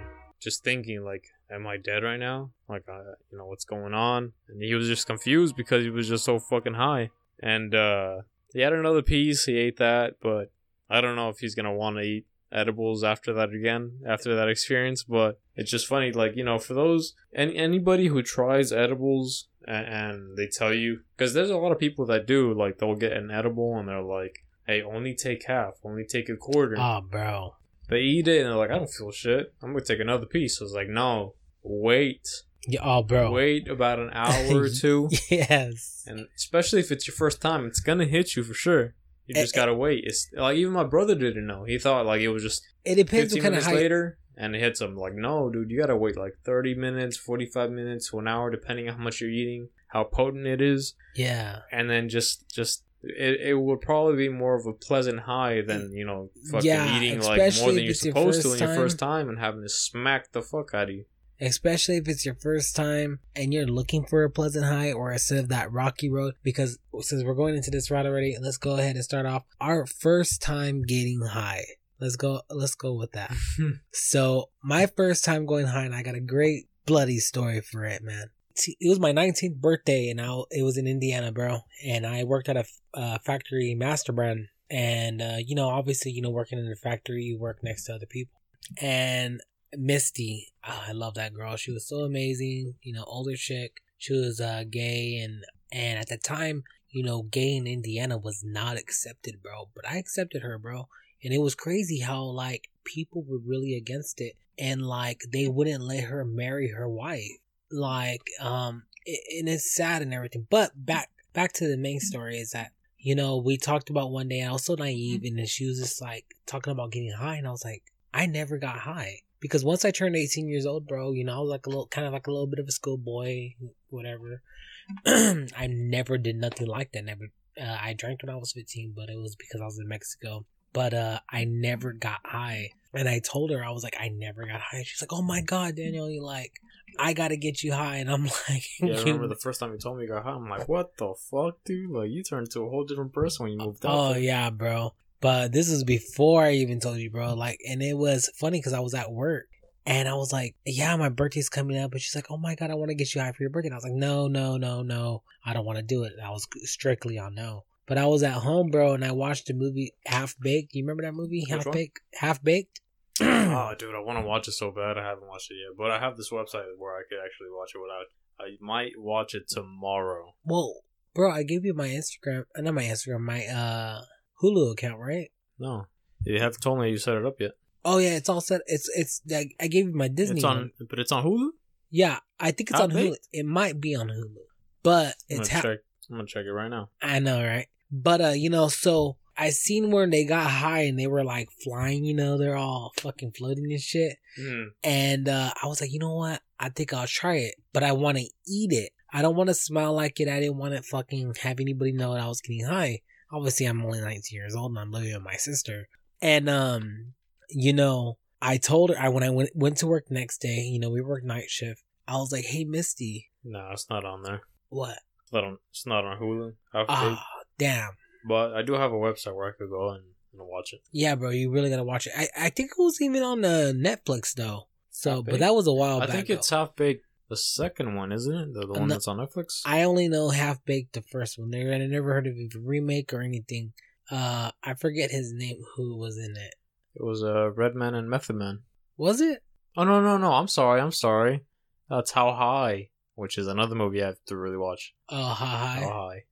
[0.41, 2.85] just thinking like am i dead right now like
[3.31, 6.39] you know what's going on and he was just confused because he was just so
[6.39, 7.11] fucking high
[7.43, 8.19] and uh
[8.53, 10.51] he had another piece he ate that but
[10.89, 14.49] i don't know if he's gonna want to eat edibles after that again after that
[14.49, 19.49] experience but it's just funny like you know for those any anybody who tries edibles
[19.67, 22.95] and, and they tell you because there's a lot of people that do like they'll
[22.95, 26.77] get an edible and they're like hey only take half only take a quarter.
[26.79, 27.57] Oh, bro.
[27.89, 29.53] they eat it and they're like i don't feel shit.
[29.63, 30.61] I'm gonna take another piece.
[30.61, 32.27] I was like no wait.
[32.67, 33.31] Yeah, oh, bro.
[33.33, 35.09] wait about an hour or two.
[35.31, 36.05] Yes.
[36.07, 38.95] and especially if it's your first time it's gonna hit you for sure
[39.31, 40.05] you just gotta wait.
[40.05, 41.64] It's like even my brother didn't know.
[41.64, 44.57] He thought like it was just It depends 15 what kind of minutes later and
[44.57, 48.19] it hits him like no dude you gotta wait like 30 minutes 45 minutes to
[48.19, 50.95] an hour depending on how much you're eating how potent it is.
[51.14, 51.61] Yeah.
[51.73, 55.93] and then just just it, it would probably be more of a pleasant high than
[55.93, 59.29] you know fucking Yeah, eating like more than you're supposed to in your first time.
[59.29, 61.05] and having to smack the fuck out of you
[61.40, 65.38] Especially if it's your first time and you're looking for a pleasant high or instead
[65.38, 66.35] of that rocky road.
[66.42, 69.87] Because since we're going into this route already, let's go ahead and start off our
[69.87, 71.64] first time getting high.
[72.00, 72.40] Let's go.
[72.48, 73.33] Let's go with that.
[73.92, 78.03] So my first time going high, and I got a great bloody story for it,
[78.03, 78.31] man.
[78.57, 81.61] It was my 19th birthday, and I, it was in Indiana, bro.
[81.87, 86.22] And I worked at a uh, factory master brand, and uh, you know, obviously, you
[86.22, 88.40] know, working in a factory, you work next to other people.
[88.81, 89.40] And
[89.77, 91.57] Misty, oh, I love that girl.
[91.57, 92.75] She was so amazing.
[92.83, 93.83] You know, older chick.
[93.99, 98.43] She was uh, gay, and and at the time, you know, gay in Indiana was
[98.45, 99.69] not accepted, bro.
[99.75, 100.89] But I accepted her, bro.
[101.23, 105.83] And it was crazy how like people were really against it and like they wouldn't
[105.83, 107.39] let her marry her wife.
[107.71, 110.47] Like um it, and it's sad and everything.
[110.51, 114.29] But back back to the main story is that you know, we talked about one
[114.29, 117.37] day I was so naive and then she was just like talking about getting high
[117.37, 119.21] and I was like, I never got high.
[119.40, 121.87] Because once I turned 18 years old, bro, you know, I was like a little,
[121.87, 123.50] kind of like a little bit of a schoolboy,
[123.88, 124.42] whatever.
[125.07, 127.05] I never did nothing like that.
[127.05, 129.88] Never, uh, I drank when I was 15, but it was because I was in
[129.88, 132.70] Mexico but uh I never got high.
[132.94, 134.85] And I told her I was like, I never got high.
[134.85, 136.53] She's like, Oh my god, Daniel, you like,
[136.96, 137.96] I gotta get you high.
[137.96, 140.31] And I'm like, yeah I remember the first time you told me you got high
[140.31, 143.53] I'm like what the fuck dude like you turned into a whole different person when
[143.55, 144.22] you moved out Oh there.
[144.22, 144.94] yeah, bro.
[145.21, 147.35] But this was before I even told you, bro.
[147.35, 149.47] Like, and it was funny because I was at work.
[149.87, 151.93] And I was like, yeah, my birthday's coming up.
[151.93, 153.69] And she's like, oh my God, I want to get you high for your birthday.
[153.69, 155.23] And I was like, no, no, no, no.
[155.45, 156.13] I don't want to do it.
[156.23, 157.65] I was strictly on no.
[157.87, 160.75] But I was at home, bro, and I watched the movie Half Baked.
[160.75, 161.45] You remember that movie?
[161.49, 161.71] Half?
[161.73, 162.01] Baked?
[162.15, 162.81] Half Baked?
[163.23, 165.91] oh dude I want to watch it so bad I haven't watched it yet but
[165.91, 168.07] I have this website where I could actually watch it without
[168.41, 170.77] I might watch it tomorrow Well,
[171.13, 174.01] bro, I gave you my Instagram, uh, not my Instagram, my uh
[174.42, 175.31] Hulu account, right?
[175.59, 175.87] no
[176.24, 178.61] you haven't told me you set it up yet Oh yeah, it's all set.
[178.66, 179.22] It's it's.
[179.33, 180.37] I I gave you my Disney.
[180.37, 180.57] it's one.
[180.59, 181.48] on but it's on Hulu
[181.90, 183.14] Yeah, I think it's How on Hulu.
[183.33, 184.35] It might be on Hulu,
[184.83, 185.48] but I'm it's.
[185.48, 185.79] gonna Ha- check
[186.11, 187.68] I'm gonna check it right now I know, right?
[187.90, 191.48] But uh, you know, so I seen where they got high and they were like
[191.64, 192.05] flying.
[192.05, 194.18] You know, they're all fucking floating and shit.
[194.38, 194.66] mm.
[194.85, 196.42] And uh, I was like, you know what?
[196.59, 198.92] I think I'll try it, but I want to eat it.
[199.11, 200.29] I don't want to smell like it.
[200.29, 203.00] I didn't want to fucking have anybody know that I was getting high.
[203.33, 205.88] Obviously I'm only 19 years old and I'm living with my sister.
[206.23, 207.14] And um,
[207.49, 210.79] you know, I told her I when I went went to work next day, you
[210.79, 211.83] know, we worked night shift.
[212.07, 214.40] I was like, "Hey, Misty, No, it's not on there.
[214.69, 214.99] what?
[215.23, 215.59] It's not on.
[215.71, 216.55] It's not on Hulu.
[216.75, 217.25] Ah,
[217.59, 217.93] damn.
[218.27, 220.81] But I do have a website where I could go and, and watch it.
[220.93, 222.12] Yeah, bro, you really gotta watch it.
[222.16, 224.69] I I think it was even on the Netflix though.
[224.90, 226.11] So, but that was a while back.
[226.11, 228.53] I think it's Half Baked, the second one, isn't it?
[228.53, 229.62] The, the one no- that's on Netflix.
[229.64, 231.51] I only know Half Baked the first one.
[231.51, 233.73] There, I never heard of a remake or anything.
[234.11, 235.62] Uh, I forget his name.
[235.77, 236.55] Who was in it?
[236.97, 238.62] It was uh, Redman and Method Man.
[238.97, 239.43] Was it?
[239.77, 240.33] Oh no no no!
[240.33, 240.81] I'm sorry.
[240.81, 241.45] I'm sorry.
[241.88, 244.95] That's How High, which is another movie I have to really watch.
[245.09, 245.81] Oh, hi, hi.
[245.81, 246.25] How High.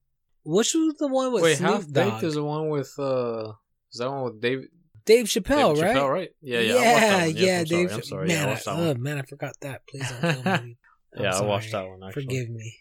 [0.43, 3.53] Which was the one with Wait, Snoop Half Baked is the one with uh,
[3.91, 4.67] is that one with Dave?
[5.05, 5.95] Dave Chappelle, Dave right?
[5.95, 6.29] Chappelle, right?
[6.41, 6.73] Yeah, yeah.
[6.73, 7.35] That one.
[7.37, 7.89] yeah, Dave.
[7.89, 8.27] Sorry, I'm sorry.
[8.27, 9.81] Man, yeah, I I, oh, man, I forgot that.
[9.87, 10.77] Please don't kill me.
[11.17, 12.03] I'm Yeah, I watched that one.
[12.03, 12.23] Actually.
[12.23, 12.75] Forgive me.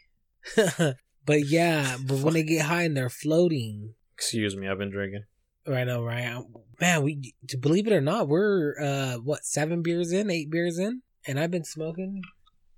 [1.26, 5.24] but yeah, but when they get high and they're floating, Excuse me, I've been drinking.
[5.66, 6.24] right now, right?
[6.24, 6.46] I'm-
[6.80, 10.78] Man, we to believe it or not, we're uh what seven beers in, eight beers
[10.78, 12.22] in, and I've been smoking.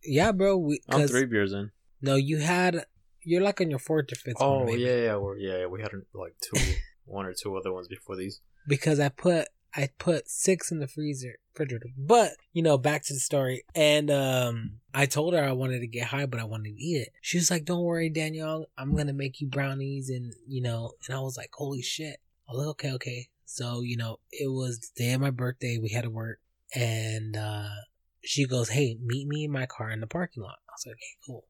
[0.02, 0.56] Yeah, bro.
[0.56, 1.70] We, I'm three beers in.
[2.00, 2.86] No, you had.
[3.22, 4.36] You're like on your fourth or fifth.
[4.40, 5.66] Oh one, yeah, yeah, we're, yeah, yeah.
[5.66, 6.58] We had like two,
[7.04, 8.40] one or two other ones before these.
[8.66, 11.88] because I put I put six in the freezer refrigerator.
[11.96, 13.64] But you know, back to the story.
[13.74, 17.02] And um, I told her I wanted to get high, but I wanted to eat
[17.02, 17.08] it.
[17.20, 18.66] She was like, "Don't worry, Danielle.
[18.76, 22.16] I'm gonna make you brownies." And you know, and I was like, "Holy shit!"
[22.48, 25.78] I was like, "Okay, okay." So you know, it was the day of my birthday.
[25.78, 26.40] We had to work,
[26.74, 27.68] and uh,
[28.22, 30.94] she goes, "Hey, meet me in my car in the parking lot." I was like,
[30.94, 31.44] "Okay, cool."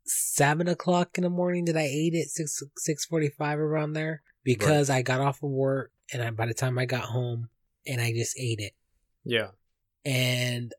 [0.04, 4.22] seven o'clock in the morning that I ate it, six six forty five around there.
[4.42, 7.50] Because I got off of work and I, by the time I got home
[7.86, 8.72] and I just ate it.
[9.24, 9.48] Yeah.
[10.04, 10.72] And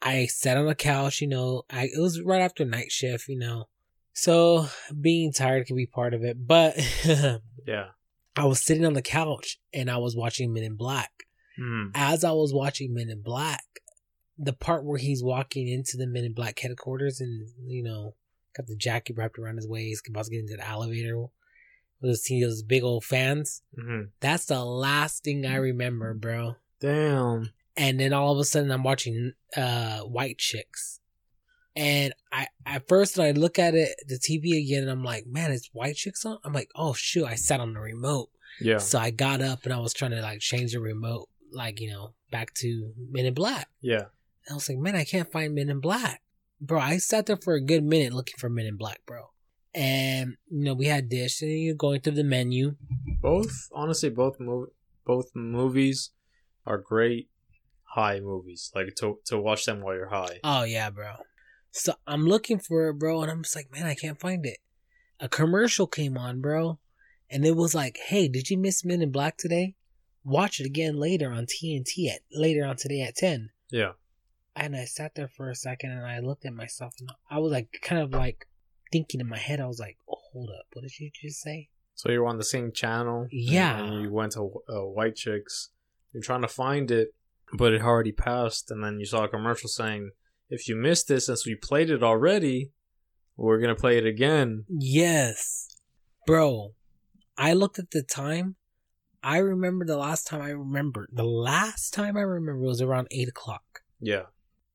[0.00, 3.38] I sat on the couch, you know, I it was right after night shift, you
[3.38, 3.68] know.
[4.14, 4.68] So
[5.00, 6.46] being tired can be part of it.
[6.46, 6.76] But
[7.66, 7.88] Yeah.
[8.36, 11.10] I was sitting on the couch and I was watching Men in Black.
[11.58, 11.90] Mm.
[11.94, 13.64] As I was watching Men in Black,
[14.38, 18.14] the part where he's walking into the Men in Black headquarters and, you know,
[18.56, 21.30] got the jacket wrapped around his waist, about to get into the elevator with
[22.00, 23.62] those, those big old fans.
[23.78, 26.56] hmm That's the last thing I remember, bro.
[26.80, 27.50] Damn.
[27.76, 31.00] And then all of a sudden I'm watching uh White Chicks.
[31.76, 35.26] And I at first when I look at it the TV again and I'm like,
[35.26, 36.38] man, it's White Chicks on?
[36.44, 38.30] I'm like, oh shoot, I sat on the remote.
[38.60, 38.78] Yeah.
[38.78, 41.90] So I got up and I was trying to like change the remote, like, you
[41.90, 43.68] know, back to Men in Black.
[43.80, 44.06] Yeah.
[44.46, 46.22] And I was like, man, I can't find Men in Black.
[46.60, 49.30] Bro, I sat there for a good minute looking for Men in Black, bro.
[49.74, 52.76] And, you know, we had dish and you're going through the menu.
[53.20, 54.68] Both, honestly, both mov-
[55.04, 56.10] both movies
[56.66, 57.28] are great
[57.82, 58.70] high movies.
[58.74, 60.40] Like to to watch them while you're high.
[60.44, 61.14] Oh, yeah, bro.
[61.72, 63.22] So I'm looking for it, bro.
[63.22, 64.58] And I'm just like, man, I can't find it.
[65.18, 66.78] A commercial came on, bro.
[67.30, 69.74] And it was like, hey, did you miss Men in Black today?
[70.24, 73.50] Watch it again later on TNT at later on today at 10.
[73.70, 73.92] Yeah.
[74.56, 77.52] And I sat there for a second and I looked at myself and I was
[77.52, 78.46] like, kind of like
[78.92, 81.68] thinking in my head, I was like, oh, hold up, what did you just say?
[81.94, 83.26] So you're on the same channel.
[83.30, 83.78] Yeah.
[83.78, 85.70] And you went to uh, White Chicks.
[86.12, 87.14] You're trying to find it,
[87.52, 88.70] but it already passed.
[88.70, 90.10] And then you saw a commercial saying,
[90.48, 92.70] "If you missed this, since we played it already,
[93.36, 95.76] we're gonna play it again." Yes.
[96.26, 96.74] Bro,
[97.36, 98.56] I looked at the time.
[99.24, 103.28] I remember the last time I remember, the last time I remember was around 8
[103.28, 103.80] o'clock.
[103.98, 104.24] Yeah.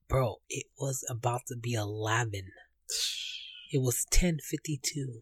[0.07, 2.41] Bro, it was about to be 11.
[3.71, 5.21] It was 10.52.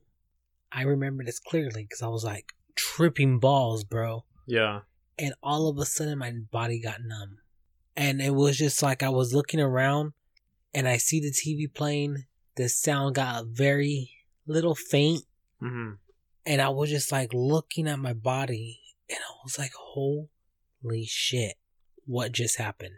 [0.71, 4.23] I remember this clearly because I was like tripping balls, bro.
[4.45, 4.81] Yeah.
[5.19, 7.39] and all of a sudden my body got numb.
[7.97, 10.13] And it was just like I was looking around
[10.73, 12.23] and I see the TV playing
[12.55, 14.11] the sound got very
[14.45, 15.23] little faint,
[15.59, 15.91] hmm
[16.45, 18.79] and I was just like looking at my body,
[19.09, 21.55] and I was like, "Holy shit!
[22.05, 22.95] What just happened?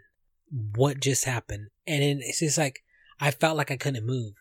[0.74, 2.80] What just happened?" And then it's just like
[3.20, 4.34] I felt like I couldn't move,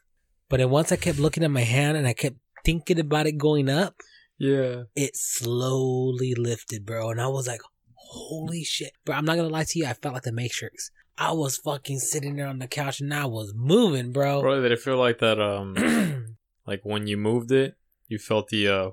[0.49, 3.37] but then once I kept looking at my hand and I kept thinking about it
[3.37, 3.95] going up,
[4.37, 4.83] Yeah.
[4.95, 7.09] it slowly lifted, bro.
[7.11, 7.61] And I was like,
[7.95, 8.93] holy shit.
[9.05, 10.91] Bro, I'm not gonna lie to you, I felt like the Matrix.
[11.17, 14.41] I was fucking sitting there on the couch and I was moving, bro.
[14.41, 15.39] Bro, did it feel like that?
[15.41, 17.75] Um, like when you moved it,
[18.07, 18.89] you felt the uh,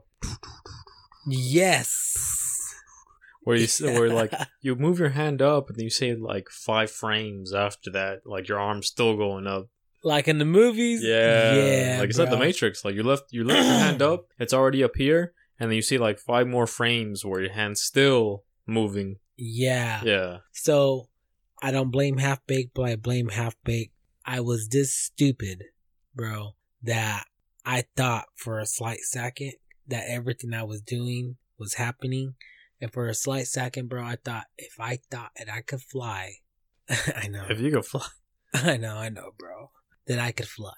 [1.26, 2.35] yes.
[3.46, 6.90] Where you s where like you move your hand up and you say like five
[6.90, 9.68] frames after that, like your arm's still going up.
[10.02, 11.00] Like in the movies?
[11.04, 11.96] Yeah, Yeah.
[12.00, 12.36] Like it's like the.
[12.36, 12.84] Matrix.
[12.84, 15.82] Like you left, you lift your hand up, it's already up here, and then you
[15.82, 19.18] see like five more frames where your hand's still moving.
[19.36, 20.02] Yeah.
[20.04, 20.38] Yeah.
[20.52, 21.08] So
[21.62, 23.94] I don't blame half baked, but I blame half baked.
[24.24, 25.62] I was this stupid,
[26.16, 27.26] bro, that
[27.64, 29.52] I thought for a slight second
[29.86, 32.34] that everything I was doing was happening.
[32.80, 36.34] And for a slight second, bro, I thought if I thought that I could fly,
[36.88, 38.06] I know, If you could fly.
[38.54, 39.70] I know, I know, bro,
[40.06, 40.72] that I could fly.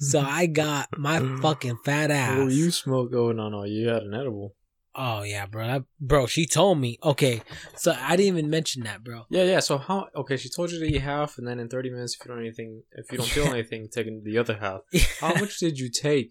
[0.00, 2.38] So I got my fucking fat ass.
[2.38, 3.54] Were you smoke going on?
[3.54, 4.54] Oh, you had an edible.
[4.96, 5.66] Oh yeah, bro.
[5.66, 6.98] That, bro, she told me.
[7.02, 7.42] Okay,
[7.74, 9.22] so I didn't even mention that, bro.
[9.28, 9.58] Yeah, yeah.
[9.58, 10.06] So how?
[10.14, 12.40] Okay, she told you to eat half, and then in thirty minutes, if you don't
[12.44, 14.82] anything, if you don't feel anything, taking the other half.
[15.20, 16.30] How much did you take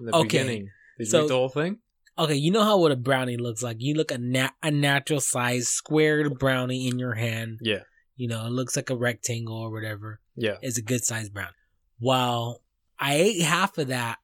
[0.00, 0.68] in the Okay, beginning?
[0.98, 1.78] Did so- eat the whole thing?
[2.18, 3.78] Okay, you know how what a brownie looks like.
[3.80, 7.58] You look a nat- a natural size squared brownie in your hand.
[7.62, 7.80] Yeah,
[8.16, 10.20] You know, it looks like a rectangle or whatever.
[10.36, 10.56] yeah.
[10.62, 11.52] It's a good size brownie.
[12.00, 12.62] Well,
[12.98, 14.18] I ate half of that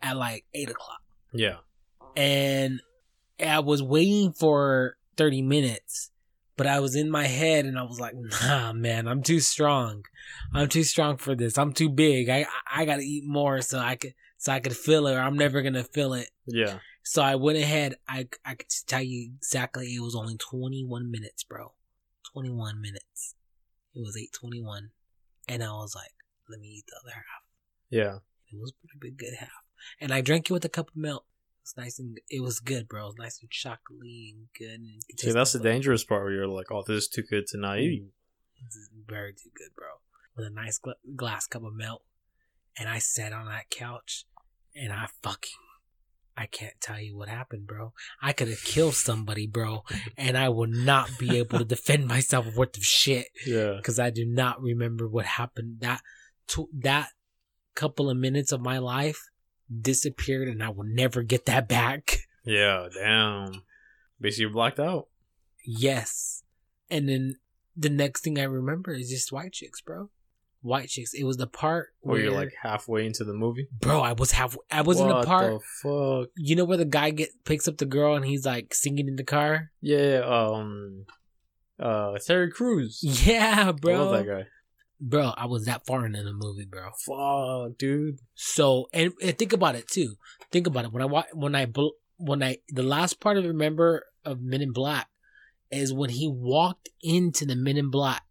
[0.00, 1.00] at like eight o'clock,
[1.32, 1.58] Yeah.
[2.16, 2.80] and
[3.44, 6.10] I was waiting for thirty minutes.
[6.56, 10.04] But I was in my head and I was like, nah, man, I'm too strong.
[10.54, 11.58] I'm too strong for this.
[11.58, 12.30] I'm too big.
[12.30, 15.36] I I gotta eat more so I could so I could feel it or I'm
[15.36, 16.30] never gonna feel it.
[16.46, 16.78] Yeah.
[17.06, 17.94] So I went ahead.
[18.08, 19.94] I I could tell you exactly.
[19.94, 21.72] It was only 21 minutes, bro.
[22.32, 23.36] 21 minutes.
[23.94, 24.90] It was 8:21,
[25.46, 26.14] and I was like,
[26.48, 27.44] "Let me eat the other half."
[27.90, 28.18] Yeah.
[28.52, 29.64] It was a pretty big, good half,
[30.00, 31.24] and I drank it with a cup of milk.
[31.28, 33.04] It was nice and it was good, bro.
[33.04, 34.80] It was nice and chocolatey and good.
[34.80, 37.56] And See, that's the dangerous part where you're like, oh, this is too good to
[37.56, 38.02] not eat.
[38.02, 38.64] Mm.
[38.64, 39.86] This is very too good, bro.
[40.36, 42.02] With a nice gla- glass cup of milk,
[42.76, 44.26] and I sat on that couch,
[44.74, 45.65] and I fucking,
[46.36, 47.92] I can't tell you what happened, bro.
[48.20, 49.84] I could have killed somebody, bro,
[50.18, 53.74] and I will not be able to defend myself worth of shit Yeah.
[53.76, 55.80] because I do not remember what happened.
[55.80, 56.02] That,
[56.48, 57.08] to, that
[57.74, 59.18] couple of minutes of my life
[59.80, 62.18] disappeared, and I will never get that back.
[62.44, 62.88] Yeah.
[62.92, 63.62] Damn.
[64.20, 65.08] Basically, you're blacked out.
[65.64, 66.42] Yes.
[66.90, 67.36] And then
[67.74, 70.10] the next thing I remember is just white chicks, bro.
[70.66, 71.14] White chicks.
[71.14, 73.68] It was the part Or where you're like halfway into the movie.
[73.80, 76.30] bro, I was half I was in the part the fuck?
[76.36, 79.16] you know where the guy get picks up the girl and he's like singing in
[79.16, 79.70] the car?
[79.80, 80.20] Yeah.
[80.26, 81.06] Um.
[81.78, 82.18] Uh.
[82.26, 83.00] Terry Crews.
[83.02, 84.12] Yeah, I bro.
[84.12, 84.44] that guy.
[84.98, 86.88] Bro, I was that far into the movie, bro.
[87.06, 88.18] Fuck, dude.
[88.34, 90.14] So, and, and think about it too.
[90.50, 90.92] Think about it.
[90.92, 91.66] When I wa- when I
[92.16, 95.08] when I the last part I remember of Men in Black
[95.70, 98.22] is when he walked into the Men in Black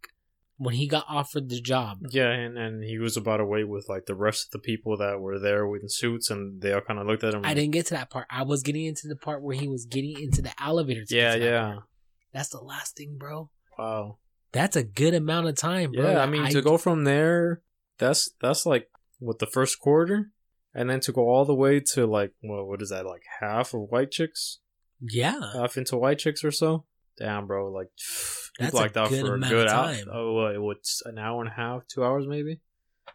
[0.58, 1.98] when he got offered the job.
[2.10, 4.96] Yeah, and, and he was about to wait with like the rest of the people
[4.98, 7.42] that were there in suits, and they all kind of looked at him.
[7.44, 8.26] I didn't get to that part.
[8.30, 11.04] I was getting into the part where he was getting into the elevator.
[11.04, 11.72] to Yeah, yeah.
[11.74, 11.84] part.
[12.32, 13.50] That's the last thing, bro.
[13.78, 14.18] Wow.
[14.52, 16.10] That's a good amount of time, bro.
[16.10, 17.60] Yeah, I mean to go from there,
[17.98, 18.88] that's that's like
[19.18, 20.30] what the first quarter,
[20.74, 23.74] and then to go all the way to like what what is that like half
[23.74, 24.60] of White Chicks,
[25.00, 26.84] Yeah, half into White Chicks or so.
[27.18, 27.88] Damn, bro, like
[28.60, 29.94] you a blacked out for a good hour.
[30.12, 32.60] Oh, what, what's an hour and a half, two hours maybe?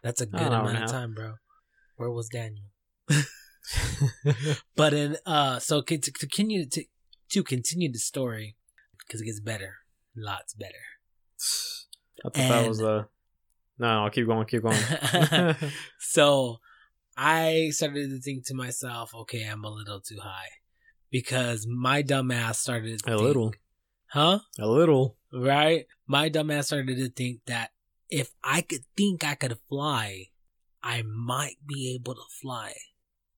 [0.02, 1.34] that's a good amount of time, bro.
[1.96, 2.64] Where was Daniel?
[4.76, 6.84] But in uh, so con- to continue to
[7.30, 8.56] to continue the story
[8.98, 9.76] because it gets better,
[10.16, 10.84] lots better.
[12.24, 13.04] I thought that And- was uh
[13.78, 14.76] no, no, I'll keep going, keep going.
[15.98, 16.58] so
[17.16, 20.50] I started to think to myself, okay, I'm a little too high
[21.10, 23.52] because my dumbass started to a think- little,
[24.12, 24.40] huh?
[24.58, 25.16] a little.
[25.32, 25.86] Right?
[26.06, 27.70] My dumbass started to think that
[28.10, 30.26] if I could think I could fly,
[30.82, 32.74] I might be able to fly,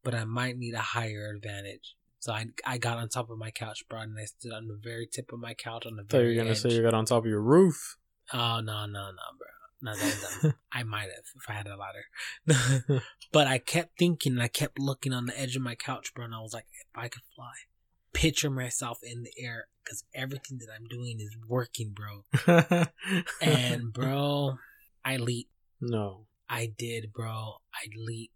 [0.02, 1.94] but I might need a higher advantage.
[2.18, 4.80] So I I got on top of my couch, bro, and I stood on the
[4.82, 6.60] very tip of my couch on the thought you very were gonna edge.
[6.60, 7.98] say you got on top of your roof.
[8.32, 9.48] Oh no, no, no, bro.
[9.82, 10.54] No, that dumb.
[10.72, 13.02] I might have if I had a ladder.
[13.32, 16.24] but I kept thinking, and I kept looking on the edge of my couch, bro,
[16.24, 17.52] and I was like, if I could fly,
[18.14, 22.24] picture myself in the air, because everything that I'm doing is working, bro.
[23.42, 24.56] And bro,
[25.04, 25.48] I leap.
[25.80, 27.56] no, I did, bro.
[27.74, 28.30] I leap.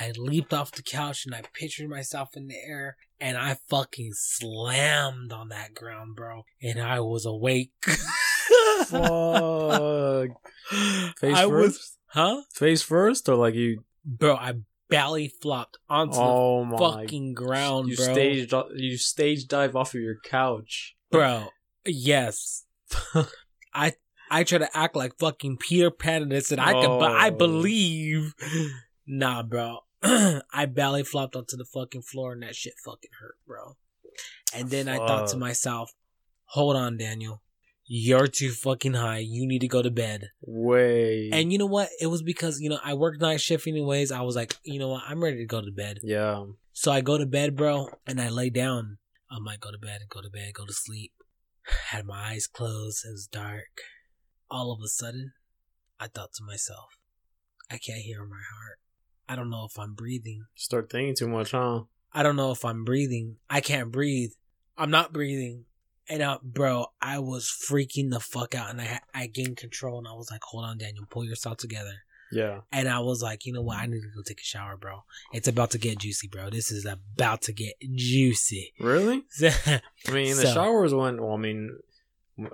[0.00, 4.10] I leaped off the couch and I pictured myself in the air and I fucking
[4.14, 6.42] slammed on that ground, bro.
[6.60, 7.70] And I was awake.
[8.88, 10.30] Fuck.
[11.20, 11.50] Face I first?
[11.50, 12.42] was, huh?
[12.52, 13.84] Face first, or like you?
[14.04, 14.54] Bro, I
[14.88, 18.12] belly flopped onto Oh the fucking ground, you bro.
[18.12, 20.96] stage you stage dive off of your couch.
[21.10, 21.48] bro,
[21.86, 22.64] yes.
[23.74, 23.92] I
[24.30, 27.28] I try to act like fucking Peter Pan and this and I can but I
[27.28, 27.36] Oh.
[27.36, 28.34] believe
[29.06, 29.80] Nah bro.
[30.02, 33.76] I belly flopped onto the fucking floor and that shit fucking hurt, bro.
[34.54, 35.92] And then I thought to myself,
[36.44, 37.42] hold on, Daniel.
[37.86, 39.18] You're too fucking high.
[39.18, 40.30] You need to go to bed.
[40.40, 41.28] Way.
[41.32, 41.90] And you know what?
[42.00, 44.10] It was because, you know, I worked night shift anyways.
[44.10, 45.02] I was like, you know what?
[45.06, 45.98] I'm ready to go to bed.
[46.02, 46.44] yeah.
[46.76, 48.98] So I go to bed, bro, and I lay down.
[49.30, 51.12] I might go to bed and go to bed, go to sleep.
[51.90, 53.04] Had my eyes closed.
[53.06, 53.82] It was dark.
[54.50, 55.34] All of a sudden,
[56.00, 56.86] I thought to myself,
[57.70, 58.78] I can't hear my heart.
[59.28, 60.46] I don't know if I'm breathing.
[60.54, 61.82] Start thinking too much, huh?
[62.12, 63.36] I don't know if I'm breathing.
[63.48, 64.30] I can't breathe.
[64.76, 65.64] I'm not breathing.
[66.08, 70.06] And uh, bro, I was freaking the fuck out, and I I gained control, and
[70.08, 71.94] I was like, "Hold on, Daniel, pull yourself together."
[72.32, 72.60] Yeah.
[72.72, 73.78] And I was like, you know what?
[73.78, 75.04] I need to go take a shower, bro.
[75.32, 76.50] It's about to get juicy, bro.
[76.50, 78.72] This is about to get juicy.
[78.80, 79.22] Really?
[79.42, 79.80] I
[80.10, 81.22] mean, the So- shower is when.
[81.22, 81.78] Well, I mean,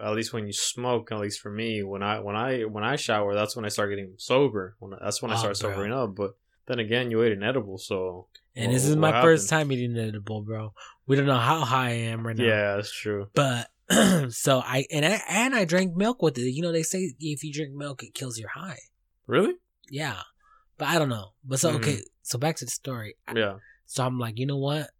[0.03, 1.11] at least when you smoke.
[1.12, 3.90] At least for me, when I when I when I shower, that's when I start
[3.90, 4.76] getting sober.
[4.80, 5.70] When that's when I Oh, start bro.
[5.70, 6.14] sobering up.
[6.14, 6.36] But
[6.66, 9.96] then again, you ate an edible, so and this is my what first time eating
[9.96, 10.74] an edible, bro.
[11.11, 12.44] We don't know how high I am right now.
[12.44, 13.26] yeah, that's true.
[13.34, 13.68] But
[14.30, 16.42] so I and I and I drank milk with it.
[16.52, 18.78] You know, they say if you drink milk, it kills your high.
[19.26, 19.54] Really?
[19.90, 20.20] Yeah,
[20.78, 21.32] but I don't know.
[21.44, 22.02] But so okay, Mhm.
[22.22, 23.16] so back to the story.
[23.26, 23.56] I- Yeah.
[23.86, 24.90] So I'm like, you know what?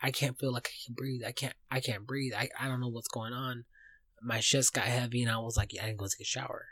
[0.00, 1.20] I can't feel like I can breathe.
[1.22, 1.54] I can't.
[1.70, 2.32] I can't breathe.
[2.34, 3.66] I, I don't know what's going on.
[4.22, 6.68] My chest got heavy, and I was like, yeah, I can go take a shower,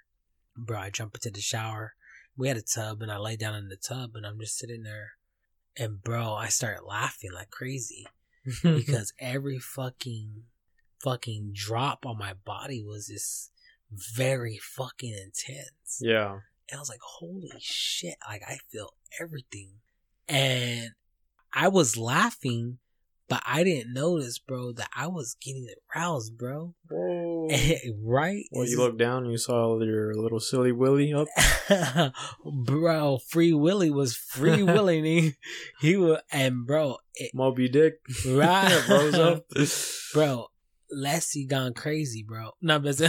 [0.57, 0.79] bro.
[0.79, 1.93] I jump into the shower.
[2.35, 4.85] We had a tub, and I lay down in the tub, and I'm just sitting
[4.85, 5.11] there,
[5.77, 8.07] and bro, I started laughing like crazy
[8.63, 10.45] because every fucking
[11.03, 13.51] fucking drop on my body was just
[13.91, 15.99] very fucking intense.
[16.01, 16.39] yeah.
[16.71, 19.71] And I was like, holy shit, like I feel everything.
[20.29, 20.91] And
[21.53, 22.79] I was laughing,
[23.31, 26.75] but I didn't notice, bro, that I was getting aroused, bro.
[26.91, 27.49] Whoa.
[28.03, 28.43] right?
[28.51, 31.29] Well, you looked down, and you saw your little silly Willy up.
[32.45, 35.05] bro, Free Willy was free willing.
[35.05, 35.35] he,
[35.81, 38.01] he was, and bro, it, Moby Dick.
[38.27, 38.89] Right.
[38.89, 39.47] Rose up.
[40.13, 40.49] bro,
[40.91, 42.51] Leslie gone crazy, bro.
[42.61, 43.01] No, but,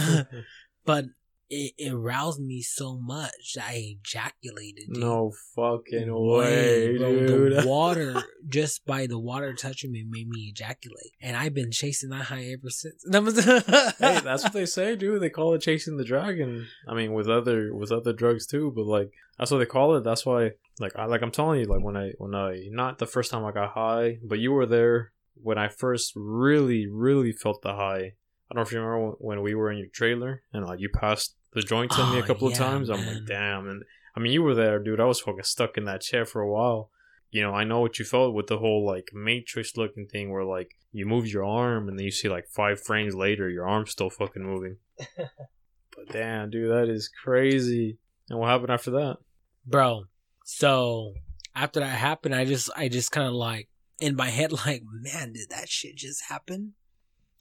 [0.84, 1.06] but
[1.52, 4.88] it, it roused me so much that I ejaculated.
[4.88, 5.02] Dude.
[5.02, 7.26] no fucking way, bro.
[7.26, 7.62] dude.
[7.62, 12.08] The water, just by the water touching me, made me ejaculate, and I've been chasing
[12.08, 13.04] that high ever since.
[13.12, 15.20] Hey, that's what they say, dude.
[15.20, 16.66] They call it chasing the dragon.
[16.88, 20.04] I mean, with other with other drugs too, but like that's what they call it.
[20.04, 23.06] That's why, like, I like I'm telling you, like when I when I not the
[23.06, 27.60] first time I got high, but you were there when I first really really felt
[27.60, 28.14] the high.
[28.50, 30.88] I don't know if you remember when we were in your trailer and like you
[30.88, 32.88] passed the joint to me a Oh, couple of yeah, times.
[32.90, 33.14] I'm man.
[33.14, 33.82] like, damn, and
[34.16, 35.00] I mean you were there, dude.
[35.00, 36.90] I was fucking stuck in that chair for a while.
[37.30, 40.44] You know, I know what you felt with the whole like matrix looking thing where
[40.44, 43.90] like you move your arm and then you see like five frames later your arm's
[43.90, 44.76] still fucking moving.
[45.16, 47.98] but damn, dude, that is crazy.
[48.28, 49.16] And what happened after that?
[49.64, 50.04] bro.
[50.44, 51.14] So
[51.54, 53.68] after that happened, I just, I just kind of like
[54.00, 56.74] in my head, like, man, did that shit just happen?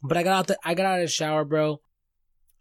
[0.04, 1.82] But I got out the, I got out of the shower, bro.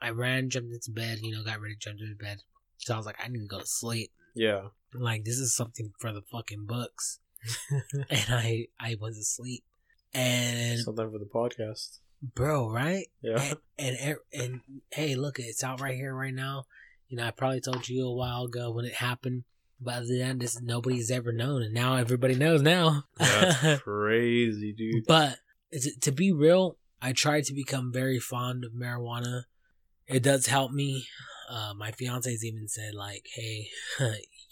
[0.03, 2.39] I ran, jumped into bed, you know, got ready, jumped into bed.
[2.79, 4.11] So I was like, I need to go to sleep.
[4.35, 4.69] Yeah.
[4.95, 7.21] Like this is something for the fucking books.
[8.11, 9.65] and I, I went to sleep.
[10.13, 11.99] And Something for the podcast.
[12.35, 13.07] bro, right?
[13.23, 13.55] Yeah.
[13.79, 16.65] and, and and hey, look, it's out right here, right now.
[17.09, 19.45] You know, I probably told you a while ago when it happened,
[19.81, 23.05] but other than that, this nobody's ever known, and now everybody knows now.
[23.19, 25.05] That's crazy, dude.
[25.07, 25.39] but
[26.03, 29.45] to be real, I tried to become very fond of marijuana.
[30.11, 31.07] It does help me.
[31.49, 33.69] Uh, my fiance's even said like, "Hey,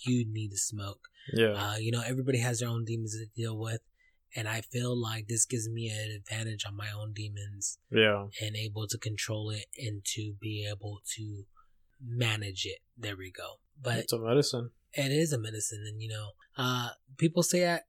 [0.07, 1.01] you need to smoke."
[1.33, 1.53] Yeah.
[1.53, 3.81] Uh, you know, everybody has their own demons to deal with,
[4.35, 8.29] and I feel like this gives me an advantage on my own demons Yeah.
[8.41, 11.45] and able to control it and to be able to
[12.03, 12.79] manage it.
[12.97, 13.57] There we go.
[13.81, 14.71] But It's a medicine.
[14.95, 17.81] it is a medicine, and you know, uh, people say I,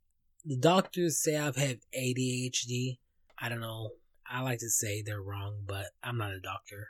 [0.45, 2.99] the doctors say I've had ADHD.
[3.41, 3.91] I don't know.
[4.30, 6.89] I like to say they're wrong, but I'm not a doctor.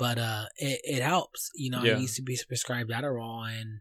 [0.00, 1.50] But uh, it it helps.
[1.54, 1.94] You know, Yeah.
[1.94, 3.80] I used to be prescribed Adderall, and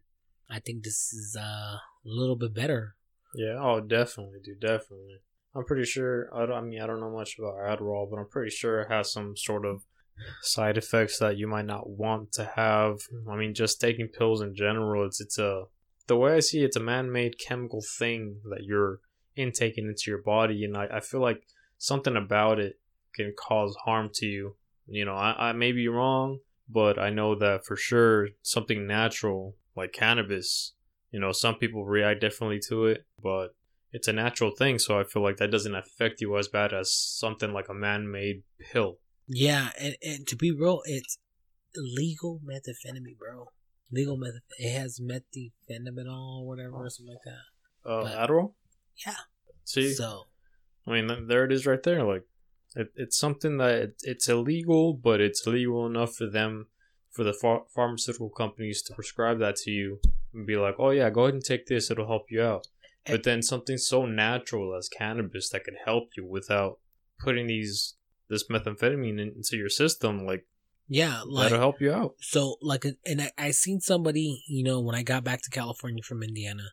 [0.50, 2.96] I think this is uh, a little bit better.
[3.34, 3.58] Yeah.
[3.60, 4.60] Oh, definitely, dude.
[4.60, 5.22] Definitely.
[5.56, 6.30] I'm pretty sure.
[6.36, 8.92] I, don't, I mean, I don't know much about Adderall, but I'm pretty sure it
[8.92, 9.82] has some sort of
[10.42, 13.00] side effects that you might not want to have.
[13.32, 15.66] I mean, just taking pills in general, it's it's a
[16.08, 19.00] the way I see it, it's a man-made chemical thing that you're
[19.36, 21.44] intaking into your body, and I, I feel like
[21.78, 22.80] something about it
[23.16, 24.56] can cause harm to you.
[24.90, 29.56] You know, I, I may be wrong, but I know that for sure something natural
[29.76, 30.74] like cannabis,
[31.12, 33.56] you know, some people react differently to it, but
[33.92, 36.94] it's a natural thing, so I feel like that doesn't affect you as bad as
[36.94, 38.98] something like a man-made pill.
[39.28, 41.18] Yeah, and, and to be real, it's
[41.76, 43.48] legal methamphetamine, bro.
[43.92, 44.34] Legal meth.
[44.60, 47.90] It has methylphenidol or whatever, or something like that.
[47.90, 48.54] Uh, But- Adderall.
[49.06, 49.16] Yeah.
[49.64, 50.26] See, So
[50.86, 52.04] I mean, there it is right there.
[52.04, 52.24] Like,
[52.76, 56.68] it, it's something that it, it's illegal, but it's legal enough for them,
[57.10, 60.00] for the ph- pharmaceutical companies to prescribe that to you
[60.34, 62.68] and be like, oh yeah, go ahead and take this; it'll help you out.
[63.06, 66.78] But then something so natural as cannabis that could help you without
[67.20, 67.96] putting these
[68.30, 70.46] this methamphetamine in- into your system, like
[70.88, 72.16] yeah, like that'll help you out.
[72.20, 76.02] so like and I, I seen somebody you know when i got back to california
[76.02, 76.64] from indiana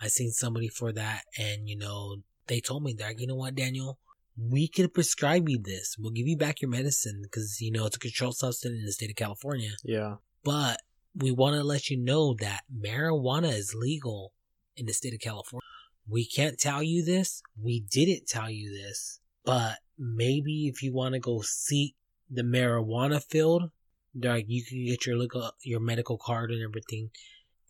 [0.00, 2.16] i seen somebody for that and you know
[2.48, 3.98] they told me that you know what daniel
[4.36, 5.96] we can prescribe you this.
[5.98, 8.92] We'll give you back your medicine because you know it's a controlled substance in the
[8.92, 9.72] state of california.
[9.84, 10.80] Yeah, but
[11.14, 14.32] we want to let you know that marijuana is legal
[14.76, 15.62] in the state of california.
[16.08, 17.42] We can't tell you this.
[17.60, 19.20] We didn't tell you this.
[19.44, 21.94] But maybe if you want to go seek
[22.30, 23.70] the marijuana field
[24.14, 27.10] like you can get your legal your medical card and everything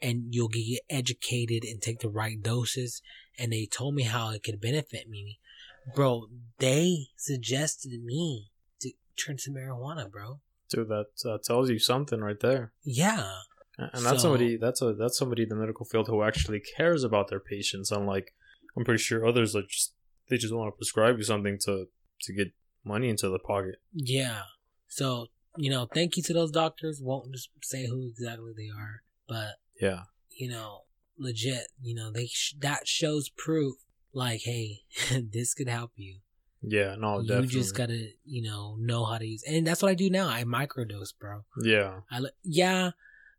[0.00, 3.00] and you'll get educated and take the right doses.
[3.38, 5.38] And they told me how it could benefit me
[5.94, 6.26] bro
[6.58, 8.90] they suggested me to
[9.24, 12.72] turn to marijuana bro dude, that that tells you something right there.
[12.84, 13.34] yeah
[13.78, 17.04] And that's So- somebody that's a that's somebody in the medical field who actually cares
[17.04, 17.90] about their patients.
[17.90, 18.34] Unlike
[18.76, 19.94] I'm pretty sure others are just
[20.28, 21.86] they just want to prescribe you something to
[22.22, 22.48] to get
[22.84, 23.76] money into the pocket.
[23.92, 24.42] Yeah.
[24.88, 25.26] So,
[25.56, 27.00] you know, thank you to those doctors.
[27.02, 30.02] Won't just say who exactly they are, but Yeah.
[30.30, 30.82] you know,
[31.18, 33.76] legit, you know, they sh- that shows proof
[34.12, 34.80] like, hey,
[35.32, 36.18] this could help you.
[36.62, 37.48] Yeah, no, you definitely.
[37.48, 39.42] just got to, you know, know how to use.
[39.46, 40.28] And that's what I do now.
[40.28, 41.42] I microdose, bro.
[41.60, 42.00] yeah.
[42.10, 42.92] I yeah,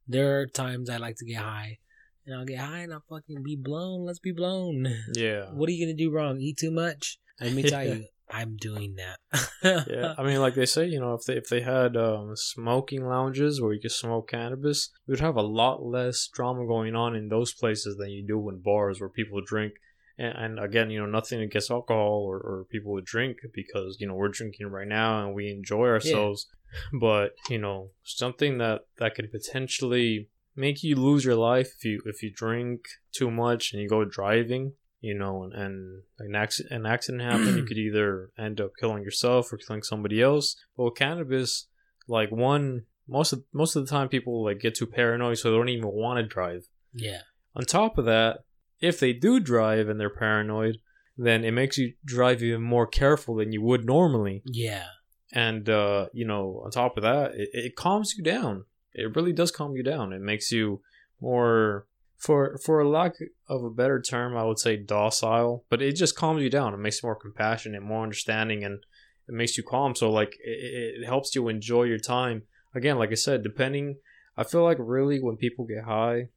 [0.07, 1.79] there are times I like to get high.
[2.25, 4.05] And I'll get high and I'll fucking be blown.
[4.05, 4.87] Let's be blown.
[5.13, 5.47] Yeah.
[5.51, 6.39] What are you going to do wrong?
[6.39, 7.19] Eat too much?
[7.39, 9.85] Let me tell you, I'm doing that.
[9.89, 13.05] yeah, I mean, like they say, you know, if they if they had um, smoking
[13.05, 17.27] lounges where you could smoke cannabis, we'd have a lot less drama going on in
[17.27, 19.73] those places than you do in bars where people drink.
[20.17, 24.07] And, and again, you know, nothing against alcohol or, or people who drink because you
[24.07, 26.47] know we're drinking right now and we enjoy ourselves.
[26.99, 32.01] But you know, something that that could potentially make you lose your life if you
[32.07, 32.79] if you drink
[33.11, 37.57] too much and you go driving you know, and, and an, accident, an accident happened,
[37.57, 40.55] you could either end up killing yourself or killing somebody else.
[40.75, 41.67] But with cannabis,
[42.07, 45.57] like one, most of most of the time, people like get too paranoid, so they
[45.57, 46.67] don't even want to drive.
[46.93, 47.19] yeah.
[47.55, 48.45] On top of that,
[48.83, 50.77] if they do drive and they're paranoid,
[51.17, 54.43] then it makes you drive even more careful than you would normally.
[54.45, 54.87] Yeah.
[55.31, 58.65] And uh, you know, on top of that, it, it calms you down.
[58.93, 60.11] It really does calm you down.
[60.11, 60.81] It makes you
[61.21, 63.13] more for for a lack
[63.47, 66.73] of a better term, I would say docile, but it just calms you down.
[66.73, 68.83] It makes you more compassionate, more understanding, and
[69.29, 69.95] it makes you calm.
[69.95, 72.43] So like it, it helps you enjoy your time.
[72.75, 73.95] Again, like I said, depending,
[74.35, 76.27] I feel like really when people get high,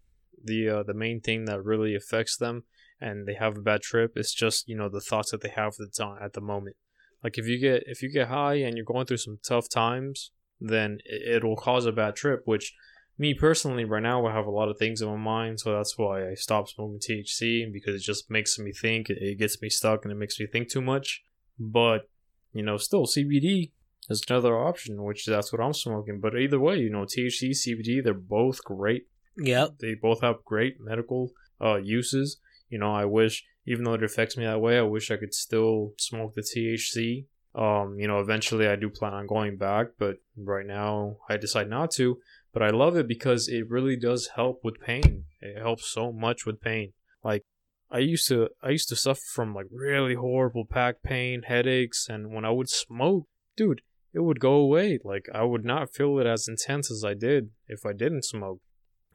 [0.43, 2.65] the uh, the main thing that really affects them
[3.01, 5.75] and they have a bad trip is just you know the thoughts that they have
[5.75, 6.77] at the time at the moment.
[7.23, 10.33] Like if you get if you get high and you're going through some tough times,
[10.61, 12.75] then it, it'll cause a bad trip, which
[13.19, 15.97] me personally right now I have a lot of things in my mind, so that's
[15.97, 20.05] why I stopped smoking THC because it just makes me think, it gets me stuck
[20.05, 21.23] and it makes me think too much.
[21.59, 22.09] But
[22.53, 23.73] you know, still CBD
[24.09, 26.21] is another option, which that's what I'm smoking.
[26.21, 29.07] But either way, you know, THC, CBD, they're both great.
[29.39, 29.79] Yep.
[29.81, 32.39] They both have great medical uh, uses.
[32.69, 35.35] You know, I wish, even though it affects me that way, I wish I could
[35.35, 37.27] still smoke the THC.
[37.55, 41.71] Um, you know, eventually I do plan on going back, but right now I decide
[41.71, 42.19] not to.
[42.53, 45.25] But I love it because it really does help with pain.
[45.41, 46.93] It helps so much with pain.
[47.23, 47.43] Like
[47.91, 52.33] I used to I used to suffer from like really horrible back pain, headaches, and
[52.33, 53.27] when I would smoke,
[53.57, 53.83] dude,
[54.13, 54.99] it would go away.
[55.05, 58.61] Like I would not feel it as intense as I did if I didn't smoke.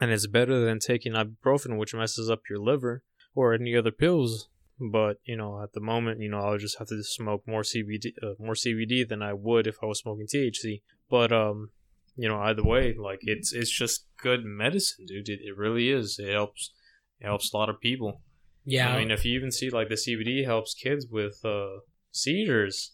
[0.02, 3.04] And it's better than taking ibuprofen, which messes up your liver,
[3.36, 4.49] or any other pills.
[4.80, 8.14] But you know, at the moment, you know, I'll just have to smoke more CBD,
[8.22, 10.82] uh, more CBD than I would if I was smoking THC.
[11.10, 11.70] But um,
[12.16, 15.30] you know, either way, like it's it's just good medicine, dude.
[15.30, 16.18] It, it really is.
[16.20, 16.72] It helps.
[17.20, 18.22] It helps a lot of people.
[18.66, 18.93] Yeah.
[18.93, 21.82] I mean, if you even see like the CBD helps kids with uh,
[22.12, 22.91] seizures,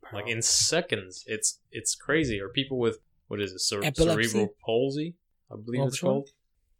[0.00, 0.20] bro.
[0.20, 1.24] like in seconds.
[1.26, 2.40] It's it's crazy.
[2.40, 2.98] Or people with
[3.28, 5.14] what is it, cer- cerebral palsy?
[5.54, 6.28] I believe it's called.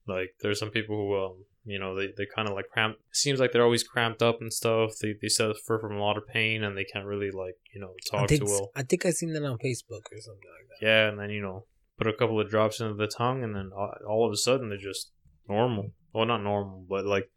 [0.06, 3.40] Like there's some people who um you know they, they kind of like cramped seems
[3.40, 4.92] like they're always cramped up and stuff.
[5.00, 7.94] They, they suffer from a lot of pain and they can't really like you know
[8.12, 8.70] I talk think too well.
[8.76, 10.86] I think I seen that on Facebook or something like that.
[10.86, 11.64] yeah and then you know
[11.96, 14.68] put a couple of drops into the tongue and then all, all of a sudden
[14.68, 15.12] they're just
[15.48, 15.92] normal.
[16.12, 17.30] Well not normal but like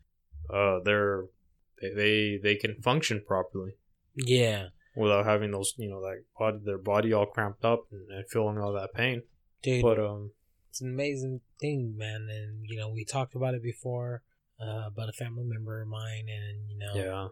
[0.53, 1.25] uh they're
[1.81, 3.73] they they, they can function properly.
[4.15, 8.27] Yeah, without having those you know that body their body all cramped up and, and
[8.29, 9.21] feeling all that pain.
[9.61, 10.31] Dude, but um
[10.78, 12.28] it's an amazing thing, man.
[12.30, 14.21] And you know, we talked about it before
[14.61, 17.28] uh, about a family member of mine, and you know, yeah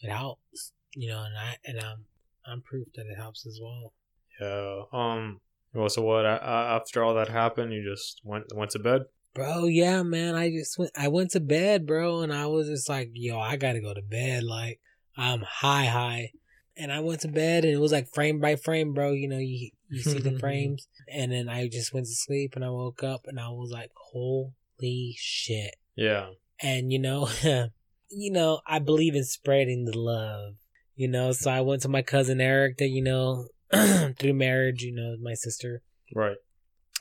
[0.00, 0.72] it helps.
[0.96, 2.06] You know, and I and I'm
[2.44, 3.92] I'm proof that it helps as well.
[4.40, 5.40] yeah um
[5.72, 9.02] well so what a- a- after all that happened you just went went to bed
[9.34, 10.34] Bro, yeah, man.
[10.34, 10.90] I just went.
[10.94, 14.02] I went to bed, bro, and I was just like, "Yo, I gotta go to
[14.02, 14.78] bed." Like,
[15.16, 16.32] I'm high, high,
[16.76, 19.12] and I went to bed, and it was like frame by frame, bro.
[19.12, 22.64] You know, you you see the frames, and then I just went to sleep, and
[22.64, 26.30] I woke up, and I was like, "Holy shit!" yeah
[26.60, 27.28] And you know,
[28.10, 30.54] you know, I believe in spreading the love.
[30.94, 33.46] You know, so I went to my cousin Eric, that you know,
[34.18, 35.82] through marriage, you know, my sister,
[36.14, 36.36] right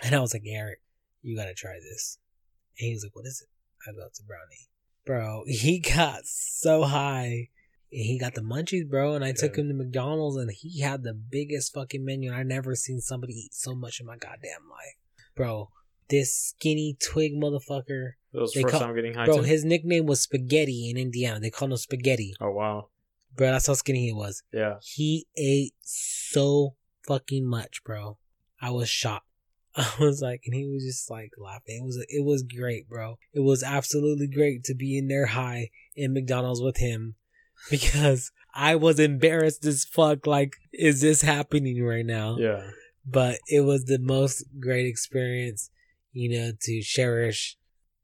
[0.02, 0.80] and I was like, Eric,
[1.22, 2.18] you gotta try this.
[2.80, 3.90] And he was like, What is it?
[3.90, 4.70] I go, It's a brownie.
[5.06, 7.50] Bro, he got so high.
[7.92, 9.16] And he got the munchies, bro.
[9.16, 12.30] And I took him to McDonald's and he had the biggest fucking menu.
[12.32, 14.96] And I never seen somebody eat so much in my goddamn life.
[15.36, 15.70] Bro,
[16.10, 18.12] this skinny twig motherfucker.
[18.34, 19.44] That was the first call- time getting high Bro, too?
[19.44, 21.40] his nickname was Spaghetti in Indiana.
[21.40, 22.34] They called him Spaghetti.
[22.40, 22.88] Oh wow.
[23.36, 24.44] Bro, that's how skinny he was.
[24.54, 24.76] Yeah.
[24.82, 26.76] He ate so
[27.08, 28.18] fucking much, bro.
[28.62, 29.26] I was shocked.
[29.76, 31.80] I was like, and he was just like laughing.
[31.82, 33.18] It was it was great, bro.
[33.34, 37.16] It was absolutely great to be in there high in McDonald's with him
[37.70, 40.26] because I was embarrassed as fuck.
[40.28, 42.38] Like, is this happening right now?
[42.38, 42.70] Yeah.
[43.06, 45.70] But it was the most great experience,
[46.12, 47.58] you know, to cherish.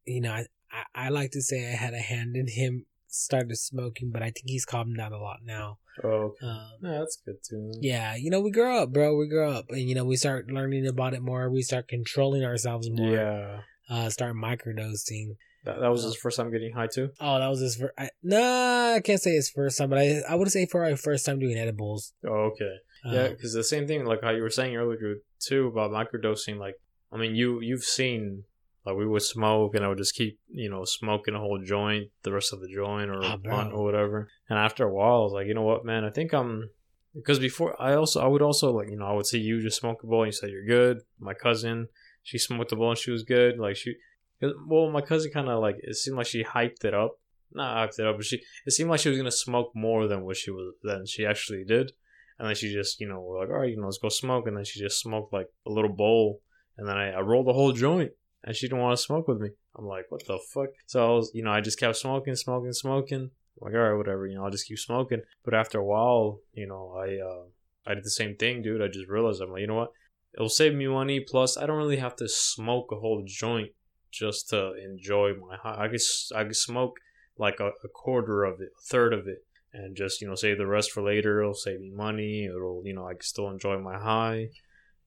[0.06, 3.58] You know, I, I, I like to say I had a hand in him started
[3.58, 5.80] smoking, but I think he's calmed down a lot now.
[6.04, 6.46] Oh, okay.
[6.46, 7.72] Um, Yeah, that's good too.
[7.82, 9.16] yeah, you know, we grow up, bro.
[9.16, 11.50] We grow up, and you know, we start learning about it more.
[11.50, 13.10] We start controlling ourselves more.
[13.10, 13.60] Yeah.
[13.90, 15.36] Uh, start microdosing.
[15.68, 17.10] That, that was his first time getting high too.
[17.20, 17.94] Oh, that was his first.
[17.98, 20.96] I, nah, I can't say his first time, but I I would say for our
[20.96, 22.14] first time doing edibles.
[22.26, 22.74] Oh, okay.
[23.06, 26.58] Uh, Yeah, because the same thing, like how you were saying earlier too about microdosing.
[26.58, 26.76] Like,
[27.12, 28.44] I mean, you you've seen
[28.86, 32.12] like we would smoke and I would just keep you know smoking a whole joint,
[32.24, 33.52] the rest of the joint or a bro.
[33.52, 34.30] blunt or whatever.
[34.50, 36.70] And after a while, I was like, you know what, man, I think I'm
[37.14, 39.80] because before I also I would also like you know I would see you just
[39.82, 41.02] smoke a bowl and you said you're good.
[41.20, 41.90] My cousin,
[42.24, 43.60] she smoked a bowl and she was good.
[43.60, 43.96] Like she,
[44.42, 47.16] well, my cousin kind of like it seemed like she hyped it up.
[47.54, 50.24] Not hyped it up, but she it seemed like she was gonna smoke more than
[50.24, 51.92] what she was than she actually did.
[52.40, 54.48] And then she just, you know, we're like, all right, you know, let's go smoke.
[54.48, 56.42] And then she just smoked like a little bowl.
[56.78, 58.12] And then I, I rolled the whole joint
[58.44, 59.50] and she didn't want to smoke with me.
[59.76, 60.70] I'm like, what the fuck?
[60.86, 63.22] So I was, you know, I just kept smoking, smoking, smoking.
[63.22, 63.30] I'm
[63.60, 65.22] like, all right, whatever, you know, I'll just keep smoking.
[65.44, 67.46] But after a while, you know, I, uh,
[67.92, 68.82] I did the same thing, dude.
[68.82, 69.92] I just realized, I'm like, you know what?
[70.36, 71.20] It'll save me money.
[71.20, 73.72] Plus, I don't really have to smoke a whole joint
[74.12, 75.86] just to enjoy my high.
[75.86, 76.02] I could,
[76.36, 76.98] I could smoke
[77.38, 79.44] like a, a quarter of it, a third of it
[79.74, 82.94] and just you know save the rest for later it'll save me money it'll you
[82.96, 84.48] know i can still enjoy my high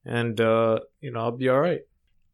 [0.05, 1.81] and uh you know i'll be all right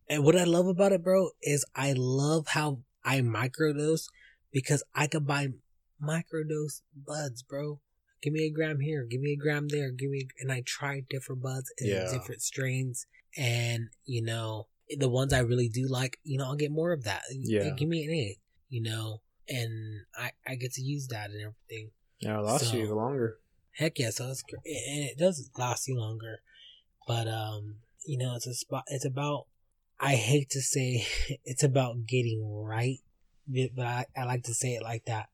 [0.09, 4.07] And what I love about it, bro, is I love how I microdose
[4.53, 5.49] because I could buy
[6.01, 7.81] microdose buds, bro.
[8.23, 11.03] Give me a gram here, give me a gram there, give me, and I try
[11.09, 12.11] different buds and Yeah.
[12.11, 13.07] different strains,
[13.37, 17.05] and you know the ones I really do like, you know, I'll get more of
[17.05, 17.22] that.
[17.30, 17.70] Yeah.
[17.70, 21.91] Give me an eight, you know, and I I get to use that and everything.
[22.20, 23.39] yeah it'll last you So- longer
[23.72, 26.39] Heck yeah, so it's great, and it does last you longer.
[27.07, 27.76] But um,
[28.07, 28.84] you know, it's a spot.
[28.87, 29.49] It's about.
[30.01, 31.07] I hate to say
[31.45, 33.01] it's about getting right,
[33.47, 35.26] but I, I like to say it like that.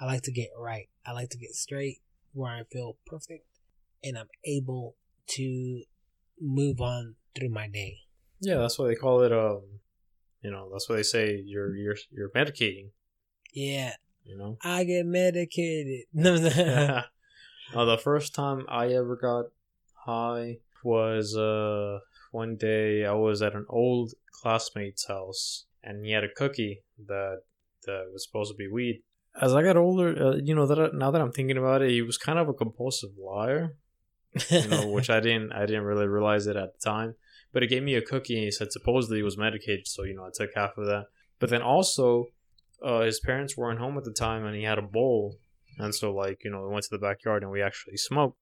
[0.00, 0.88] I like to get right.
[1.04, 2.00] I like to get straight
[2.32, 3.44] where I feel perfect,
[4.02, 4.96] and I'm able
[5.36, 5.82] to
[6.40, 7.98] move on through my day.
[8.40, 9.62] Yeah that's why they call it um
[10.42, 12.90] you know that's why they say you're you're you're medicating.
[13.52, 14.58] Yeah, you know?
[14.62, 16.06] I get medicated.
[17.72, 19.44] Uh, the first time i ever got
[20.04, 22.00] high was uh
[22.32, 24.12] one day i was at an old
[24.42, 27.42] classmate's house and he had a cookie that
[27.86, 29.04] that was supposed to be weed.
[29.40, 31.90] As i got older uh, you know that I, now that i'm thinking about it
[31.90, 33.76] he was kind of a compulsive liar
[34.48, 37.14] you know, which I didn't I didn't really realize it at the time.
[37.52, 40.14] But it gave me a cookie and he said supposedly he was medicated, so you
[40.14, 41.06] know I took half of that.
[41.38, 42.26] But then also,
[42.82, 45.36] uh, his parents weren't home at the time and he had a bowl,
[45.78, 48.38] and so like you know we went to the backyard and we actually smoked,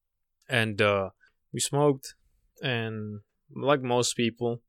[0.48, 1.10] and uh,
[1.52, 2.14] we smoked,
[2.62, 3.20] and
[3.54, 4.60] like most people,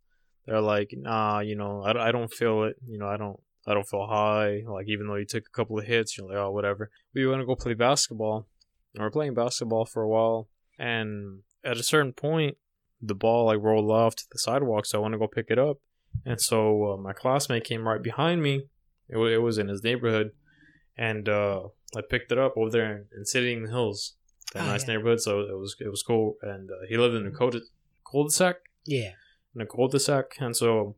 [0.45, 3.73] they're like nah you know I, I don't feel it you know I don't I
[3.73, 4.63] don't feel high.
[4.65, 6.89] Like even though you took a couple of hits, you're like, oh whatever.
[7.13, 8.47] We want to go play basketball.
[8.95, 10.47] And we're playing basketball for a while,
[10.79, 12.57] and at a certain point,
[13.01, 15.59] the ball like rolled off to the sidewalk, so I want to go pick it
[15.59, 15.77] up.
[16.25, 18.63] And so uh, my classmate came right behind me.
[19.09, 20.31] It, w- it was in his neighborhood,
[20.97, 21.61] and uh,
[21.95, 24.15] I picked it up over there in, in Sitting Hills,
[24.53, 24.95] that Oh, nice yeah.
[24.95, 25.21] neighborhood.
[25.21, 26.35] So it was it was cool.
[26.41, 27.51] And uh, he lived in a cul-
[28.09, 29.11] cul-de-sac, Yeah.
[29.55, 30.95] in a cul-de-sac, and so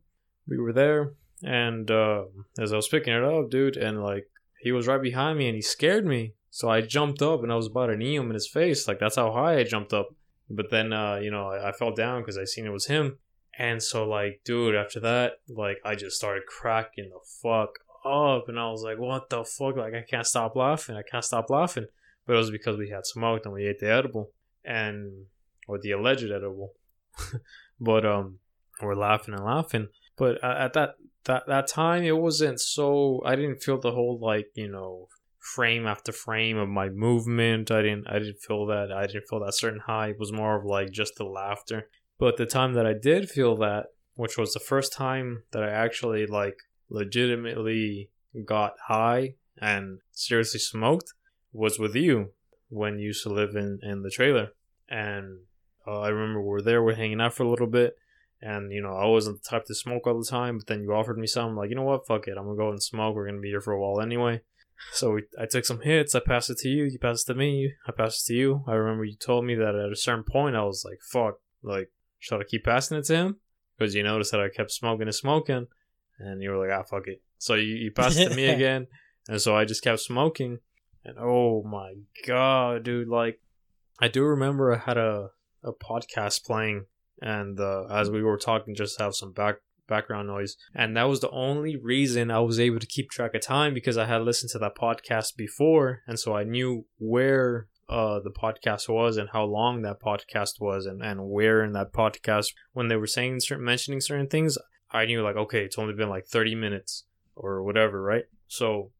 [0.47, 1.14] we were there.
[1.43, 2.24] And uh,
[2.60, 4.28] as I was picking it up, dude, and like
[4.62, 6.34] he was right behind me, and he scared me.
[6.49, 8.88] So I jumped up, and I was about to knee him in his face.
[8.88, 10.10] Like that's how high I jumped up.
[10.54, 13.18] But then, uh, you know, I, I fell down because I seen it was him.
[13.58, 18.60] And so, like, dude, after that, like, I just started cracking the fuck up, and
[18.60, 20.95] I was like, "What the fuck?" Like, I can't stop laughing.
[20.95, 21.88] I can't stop laughing.
[22.26, 24.32] But it was because we had smoked and we ate the edible,
[24.64, 25.26] and
[25.68, 26.74] or the alleged edible.
[27.80, 28.39] but um,
[28.82, 29.89] we're laughing and laughing.
[30.18, 30.95] But at that
[31.26, 33.22] that that time, it wasn't so.
[33.26, 35.08] I didn't feel the whole like you know
[35.42, 37.72] frame after frame of my movement.
[37.72, 38.92] I didn't I didn't feel that.
[38.92, 40.10] I didn't feel that certain high.
[40.10, 41.89] It was more of like just the laughter.
[42.20, 45.70] But the time that I did feel that, which was the first time that I
[45.70, 46.58] actually like
[46.89, 48.12] legitimately
[48.46, 51.14] got high and seriously smoked,
[51.52, 52.32] was with you
[52.70, 54.50] when you used to live in in the trailer.
[54.88, 55.39] And
[55.88, 57.96] uh, I remember we were there, we're hanging out for a little bit.
[58.44, 60.94] And you know, I wasn't the type to smoke all the time, but then you
[60.94, 61.56] offered me some.
[61.56, 62.06] Like, you know what?
[62.06, 63.16] Fuck it, I'm gonna go and smoke.
[63.16, 64.42] We're gonna be here for a while anyway.
[64.94, 66.16] So we, I took some hits.
[66.16, 66.84] I passed it to you.
[66.84, 67.74] You passed it to me.
[67.88, 68.64] I passed it to you.
[68.68, 71.40] I remember you told me that at a certain point, I was like, "Fuck!
[71.64, 73.40] Like, should I keep passing it to him?"
[73.78, 75.68] Because you noticed that I kept smoking and smoking,
[76.20, 78.88] and you were like, "Ah, fuck it." So you, you passed it to me again,
[79.28, 80.60] and so I just kept smoking.
[81.04, 81.94] And oh my
[82.28, 83.08] god, dude!
[83.08, 83.40] Like,
[84.00, 85.30] I do remember I had a
[85.64, 86.86] a podcast playing,
[87.22, 89.58] and uh, as we were talking, just to have some back
[89.92, 90.56] background noise.
[90.74, 93.98] And that was the only reason I was able to keep track of time because
[93.98, 96.02] I had listened to that podcast before.
[96.08, 100.86] And so I knew where uh, the podcast was and how long that podcast was
[100.86, 104.58] and, and where in that podcast when they were saying certain mentioning certain things,
[104.89, 107.04] I knew like, okay, it's only been like 30 minutes
[107.36, 108.24] or whatever, right?
[108.48, 108.92] So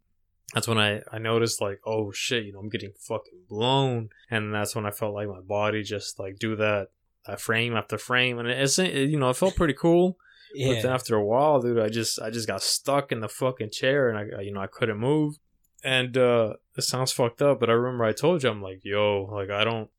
[0.54, 4.10] that's when I, I noticed like, oh shit, you know, I'm getting fucking blown.
[4.30, 6.89] And that's when I felt like my body just like do that,
[7.38, 8.39] frame after frame.
[8.39, 10.18] And it's, it, you know, it felt pretty cool.
[10.54, 13.72] But then after a while, dude, I just I just got stuck in the fucking
[13.72, 15.36] chair and I you know I couldn't move.
[15.84, 19.30] And uh it sounds fucked up, but I remember I told you I'm like, yo,
[19.32, 19.89] like I don't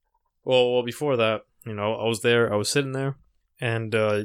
[0.45, 3.17] well well before that, you know, I was there, I was sitting there
[3.61, 4.25] and uh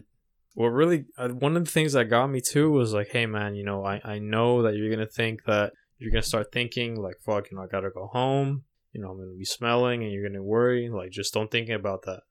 [0.53, 3.55] what really uh, one of the things that got me too was like, hey man,
[3.55, 6.51] you know, I I know that you're going to think that you're going to start
[6.51, 9.37] thinking like fuck, you know, I got to go home, you know, I'm going to
[9.37, 12.21] be smelling and you're going to worry, like just don't think about that.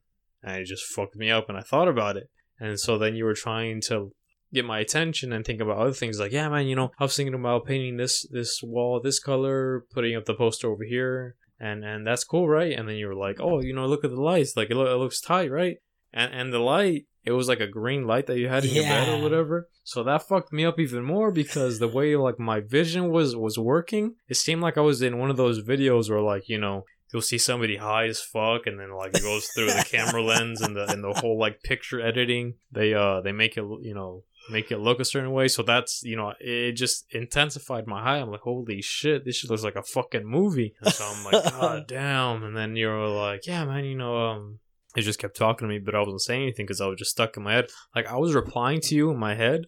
[0.42, 2.28] And it just fucked me up and I thought about it.
[2.59, 4.12] And so then you were trying to
[4.52, 7.16] get my attention and think about other things like, yeah, man, you know, I was
[7.16, 11.84] thinking about painting this this wall this color, putting up the poster over here, and
[11.84, 12.72] and that's cool, right?
[12.78, 14.92] And then you were like, oh, you know, look at the lights, like it, lo-
[14.94, 15.76] it looks tight, right?
[16.12, 18.84] And and the light, it was like a green light that you had in your
[18.84, 19.18] bed Yeah.
[19.18, 19.68] or whatever.
[19.84, 23.59] So that fucked me up even more because the way like my vision was was
[23.59, 26.84] working, it seemed like I was in one of those videos where like you know
[27.16, 30.60] you'll see somebody high as fuck and then like it goes through the camera lens
[30.60, 32.56] and the and the whole like picture editing.
[32.70, 35.48] They uh they make it you know make it look a certain way.
[35.48, 38.18] So that's you know it just intensified my high.
[38.18, 40.74] I'm like holy shit this shit looks like a fucking movie.
[40.82, 42.42] And so i'm like god damn.
[42.42, 44.58] And then you're like yeah man you know um
[44.94, 47.12] it just kept talking to me but i wasn't saying anything because i was just
[47.12, 47.68] stuck in my head.
[47.94, 49.62] Like i was replying to you in my head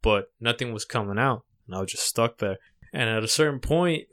[0.00, 2.56] but nothing was coming out and i was just stuck there.
[2.94, 4.04] And at a certain point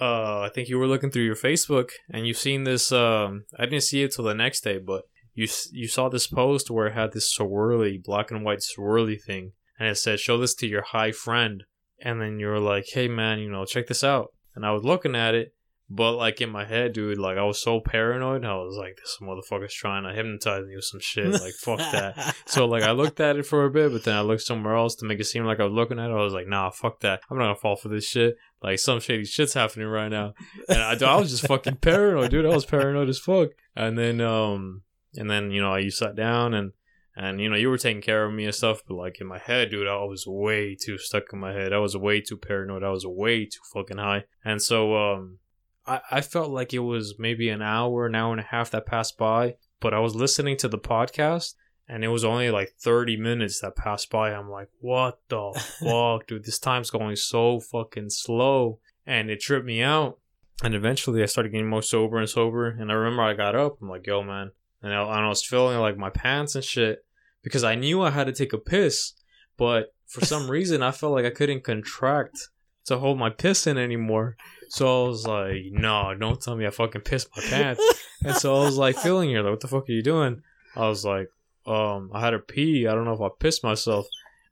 [0.00, 3.64] uh I think you were looking through your Facebook and you've seen this um I
[3.64, 6.94] didn't see it till the next day but you you saw this post where it
[6.94, 10.82] had this swirly black and white swirly thing and it said show this to your
[10.82, 11.64] high friend
[12.00, 14.84] and then you were like hey man you know check this out and I was
[14.84, 15.54] looking at it
[15.90, 19.18] but like in my head dude like I was so paranoid I was like this
[19.20, 23.20] motherfucker's trying to hypnotize me with some shit like fuck that so like I looked
[23.20, 25.44] at it for a bit, but then I looked somewhere else to make it seem
[25.44, 26.14] like I was looking at it.
[26.14, 27.20] I was like, nah, fuck that.
[27.30, 28.36] I'm not gonna fall for this shit.
[28.62, 30.34] Like some shady shit's happening right now,
[30.68, 32.46] and I, I was just fucking paranoid, dude.
[32.46, 33.50] I was paranoid as fuck.
[33.74, 34.82] And then um,
[35.16, 36.72] and then you know you sat down and
[37.16, 39.38] and you know you were taking care of me and stuff, but like in my
[39.38, 41.72] head, dude, I was way too stuck in my head.
[41.72, 42.84] I was way too paranoid.
[42.84, 45.38] I was way too fucking high, and so um.
[45.84, 48.86] I, I felt like it was maybe an hour, an hour and a half that
[48.86, 51.54] passed by, but I was listening to the podcast
[51.88, 54.32] and it was only like 30 minutes that passed by.
[54.32, 56.44] I'm like, what the fuck, dude?
[56.44, 58.78] This time's going so fucking slow.
[59.06, 60.18] And it tripped me out.
[60.62, 62.68] And eventually I started getting more sober and sober.
[62.68, 63.78] And I remember I got up.
[63.82, 64.52] I'm like, yo, man.
[64.82, 67.04] And I, and I was feeling like my pants and shit
[67.42, 69.12] because I knew I had to take a piss.
[69.56, 72.38] but for some reason I felt like I couldn't contract
[72.86, 74.36] to hold my piss in anymore.
[74.68, 77.82] So I was like, no, don't tell me I fucking pissed my pants.
[78.24, 80.42] and so I was like feeling here, like, what the fuck are you doing?
[80.74, 81.28] I was like,
[81.66, 82.86] um, I had to pee.
[82.86, 84.06] I don't know if I pissed myself.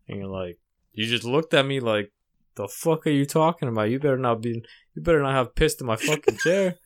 [0.09, 0.59] And you're like,
[0.93, 2.13] you just looked at me like,
[2.57, 3.91] the fuck are you talking about?
[3.91, 4.63] You better not be,
[4.95, 6.77] you better not have pissed in my fucking chair.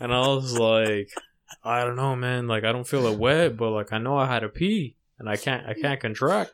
[0.00, 1.08] And I was like,
[1.62, 2.46] I don't know, man.
[2.46, 5.28] Like, I don't feel it wet, but like, I know I had to pee and
[5.28, 6.52] I can't, I can't contract.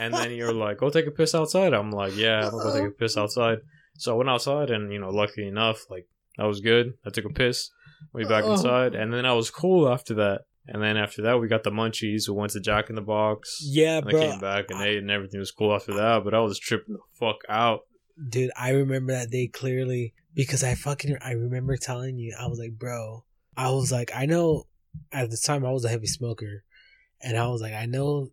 [0.00, 1.74] and then you're like, go take a piss outside.
[1.74, 3.58] I'm like, yeah, I'm gonna go take a piss outside.
[3.98, 6.06] So I went outside, and you know, luckily enough, like
[6.38, 6.94] that was good.
[7.06, 7.70] I took a piss,
[8.12, 8.52] went back Oh.
[8.52, 10.42] inside, and then I was cool after that.
[10.68, 12.28] And then after that, we got the munchies.
[12.28, 13.60] We went to Jack in the Box.
[13.62, 14.20] Yeah, and I bro.
[14.20, 16.24] came back and ate, and everything was cool after that.
[16.24, 17.82] But I was tripping the fuck out.
[18.28, 22.58] Dude, I remember that day clearly because I fucking I remember telling you I was
[22.58, 23.24] like, bro,
[23.56, 24.66] I was like, I know
[25.12, 26.64] at the time I was a heavy smoker,
[27.20, 28.30] and I was like, I know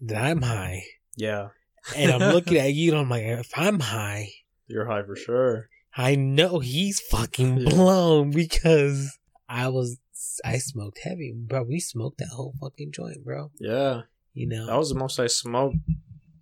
[0.00, 0.84] that I'm high,
[1.16, 1.48] Yeah,
[1.96, 4.28] and I'm looking at you, and I'm like, if I'm high,
[4.68, 5.68] you're high for sure.
[5.96, 9.17] I know he's fucking blown because
[9.48, 9.98] I was
[10.44, 11.62] I smoked heavy, bro.
[11.62, 13.50] We smoked that whole fucking joint, bro.
[13.58, 14.02] Yeah,
[14.34, 15.76] You know, that was the most I smoked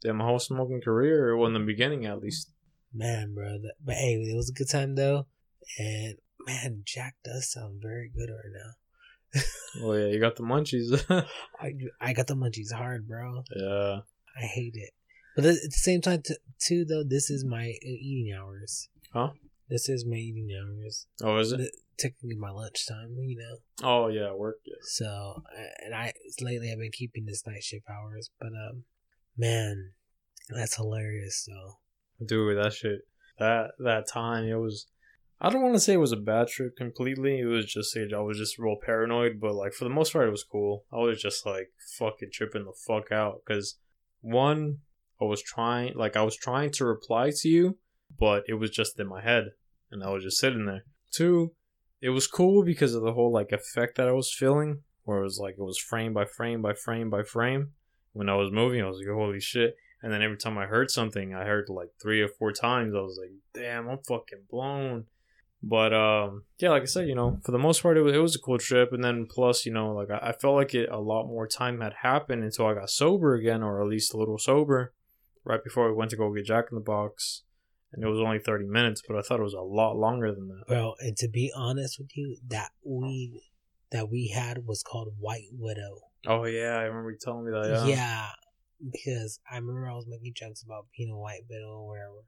[0.05, 2.51] in my whole smoking career, or in the beginning at least.
[2.93, 3.59] man, bro.
[3.59, 5.27] That, but hey, it was a good time though,
[5.79, 9.43] and man, Jack does sound very good right now.
[9.83, 10.89] Well, yeah, you got the munchies.
[11.61, 13.43] I I got the munchies hard, bro.
[13.55, 13.99] yeah.
[14.41, 14.91] I hate it,
[15.35, 18.89] but at the same time, t- too though, this is my eating hours.
[19.13, 19.31] Huh?
[19.69, 21.07] This is my eating hours.
[21.23, 21.71] Oh, is it?
[21.99, 23.17] Technically, my lunchtime.
[23.19, 23.57] You know.
[23.83, 24.57] Oh, yeah, work.
[24.65, 24.75] Yeah.
[24.83, 25.43] So,
[25.85, 28.85] and I lately I've been keeping this night shift hours, but um,
[29.37, 29.93] man,
[30.49, 31.79] that's hilarious though.
[32.25, 33.01] Dude, that shit.
[33.39, 34.87] That that time it was.
[35.39, 37.41] I don't want to say it was a bad trip completely.
[37.41, 40.31] It was just I was just real paranoid, but like for the most part, it
[40.31, 40.85] was cool.
[40.93, 43.77] I was just like fucking tripping the fuck out because
[44.23, 44.79] one,
[45.21, 47.77] I was trying like I was trying to reply to you,
[48.19, 49.53] but it was just in my head,
[49.91, 50.85] and I was just sitting there.
[51.11, 51.53] Two,
[52.01, 55.25] it was cool because of the whole like effect that I was feeling, where it
[55.25, 57.73] was like it was frame by frame by frame by frame.
[58.13, 59.77] When I was moving, I was like, holy shit.
[60.03, 62.95] And then every time I heard something, I heard like three or four times.
[62.95, 65.07] I was like, damn, I'm fucking blown.
[65.63, 68.19] But um, yeah, like I said, you know, for the most part, it was, it
[68.19, 68.93] was a cool trip.
[68.93, 71.81] And then plus, you know, like I, I felt like it a lot more time
[71.81, 74.93] had happened until I got sober again, or at least a little sober,
[75.45, 77.43] right before we went to go get Jack in the Box.
[77.97, 80.49] And it was only 30 minutes, but I thought it was a lot longer than
[80.49, 80.65] that.
[80.69, 83.41] Bro, and to be honest with you, that weed
[83.91, 86.01] that we had was called White Widow.
[86.27, 87.87] Oh, yeah, I remember you telling me that.
[87.87, 87.87] Yeah.
[87.87, 88.27] Yeah.
[88.93, 92.25] because I remember I was making jokes about being a white widow or whatever.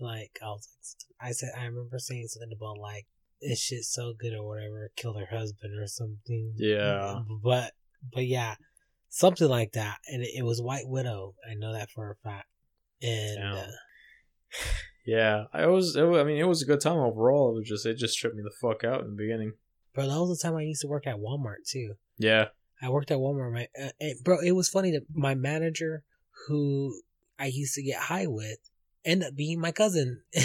[0.00, 0.68] Like I was
[1.20, 3.06] like, I said I remember saying something about like
[3.42, 6.54] this shit's so good or whatever, killed her husband or something.
[6.56, 7.20] Yeah.
[7.42, 7.72] but
[8.14, 8.54] but yeah,
[9.10, 11.34] something like that, and it, it was White Widow.
[11.48, 12.46] I know that for a fact.
[13.02, 13.66] And uh,
[15.10, 15.96] Yeah, I was.
[15.96, 17.50] It, I mean, it was a good time overall.
[17.50, 19.54] It was just, it just tripped me the fuck out in the beginning.
[19.92, 21.94] bro, that was the time I used to work at Walmart too.
[22.18, 22.46] Yeah.
[22.80, 23.52] I worked at Walmart.
[23.52, 26.04] My, uh, and bro, it was funny that my manager,
[26.46, 27.00] who
[27.40, 28.58] I used to get high with,
[29.04, 30.22] ended up being my cousin.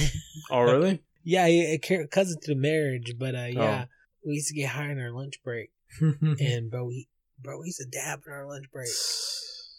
[0.51, 1.01] Oh, really?
[1.23, 1.77] yeah, a
[2.11, 3.85] cousin through the marriage, but uh, yeah,
[4.25, 7.07] we used to get high on our lunch break, and bro, we
[7.41, 8.89] bro, we used to dab on our lunch break.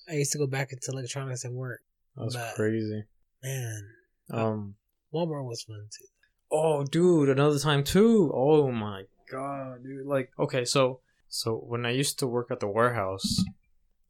[0.09, 1.81] I used to go back into electronics and work.
[2.17, 3.05] That's But- crazy.
[3.43, 3.83] Man,
[4.31, 4.75] Um.
[5.15, 6.07] Walmart was fun too.
[6.51, 8.31] Oh, dude, another time too.
[8.35, 10.07] Oh my god, dude.
[10.07, 13.43] Like, okay, so so when I used to work at the warehouse,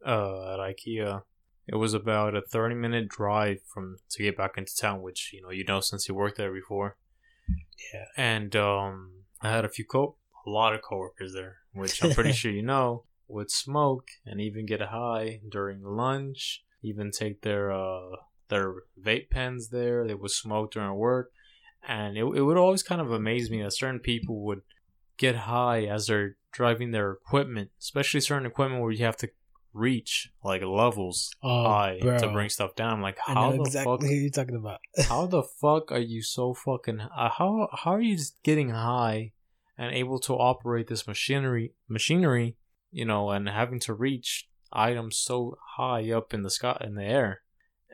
[0.05, 1.23] uh, at IKEA,
[1.67, 5.43] it was about a thirty minute drive from to get back into town, which you
[5.43, 6.97] know you know since you worked there before.
[7.93, 8.07] Yeah.
[8.17, 12.33] And um, I had a few co a lot of coworkers there, which I'm pretty
[12.41, 16.63] sure you know would smoke and even get high during lunch.
[16.83, 18.17] Even take their uh
[18.49, 20.07] their vape pens there.
[20.07, 21.31] They would smoke during work,
[21.87, 24.63] and it it would always kind of amaze me that certain people would
[25.17, 29.29] get high as they're driving their equipment, especially certain equipment where you have to
[29.73, 32.19] reach like levels Oh, high bro.
[32.19, 32.95] to bring stuff down.
[32.95, 34.81] I'm like, how the exactly fuck you're talking about.
[35.09, 39.33] how the fuck are you so fucking uh, how how are you just getting high
[39.77, 42.57] and able to operate this machinery machinery
[42.91, 47.05] you know and having to reach items so high up in the sky in the
[47.05, 47.43] air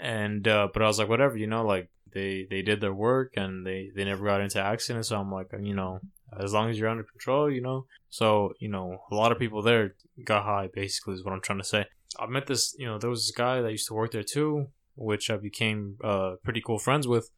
[0.03, 3.33] and uh but i was like whatever you know like they they did their work
[3.37, 5.09] and they they never got into accidents.
[5.09, 6.01] So i'm like you know
[6.39, 7.87] as long as you're under control you know.
[8.11, 11.61] So you know a lot of people there got high basically is what i'm trying
[11.61, 11.87] to say.
[12.19, 14.69] I met this you know there was this guy that used to work there too
[14.95, 17.31] which I became uh, pretty cool friends with,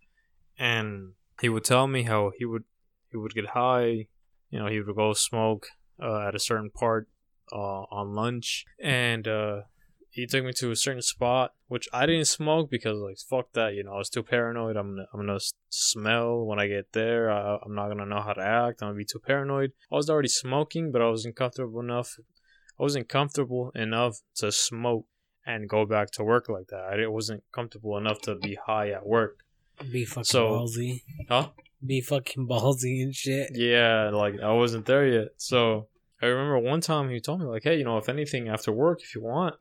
[0.58, 2.64] and he would tell me how he would
[3.10, 4.08] he would get high,
[4.50, 5.66] you know, he would go smoke
[6.02, 7.08] uh, at a certain part
[7.52, 9.60] uh, on lunch, and uh,
[10.14, 13.74] he took me to a certain spot, which I didn't smoke because like fuck that,
[13.74, 14.76] you know, I was too paranoid.
[14.76, 15.40] I'm gonna, I'm gonna
[15.70, 17.32] smell when I get there.
[17.32, 18.80] I, I'm not gonna know how to act.
[18.80, 19.72] I'm gonna be too paranoid.
[19.90, 22.16] I was already smoking, but I wasn't comfortable enough.
[22.78, 25.06] I wasn't comfortable enough to smoke
[25.44, 27.00] and go back to work like that.
[27.00, 29.38] I wasn't comfortable enough to be high at work.
[29.90, 31.02] Be fucking so, ballsy.
[31.28, 31.48] Huh?
[31.84, 33.50] Be fucking ballsy and shit.
[33.52, 35.28] Yeah, like I wasn't there yet.
[35.38, 35.88] So
[36.22, 39.02] I remember one time he told me like, hey, you know, if anything after work,
[39.02, 39.56] if you want,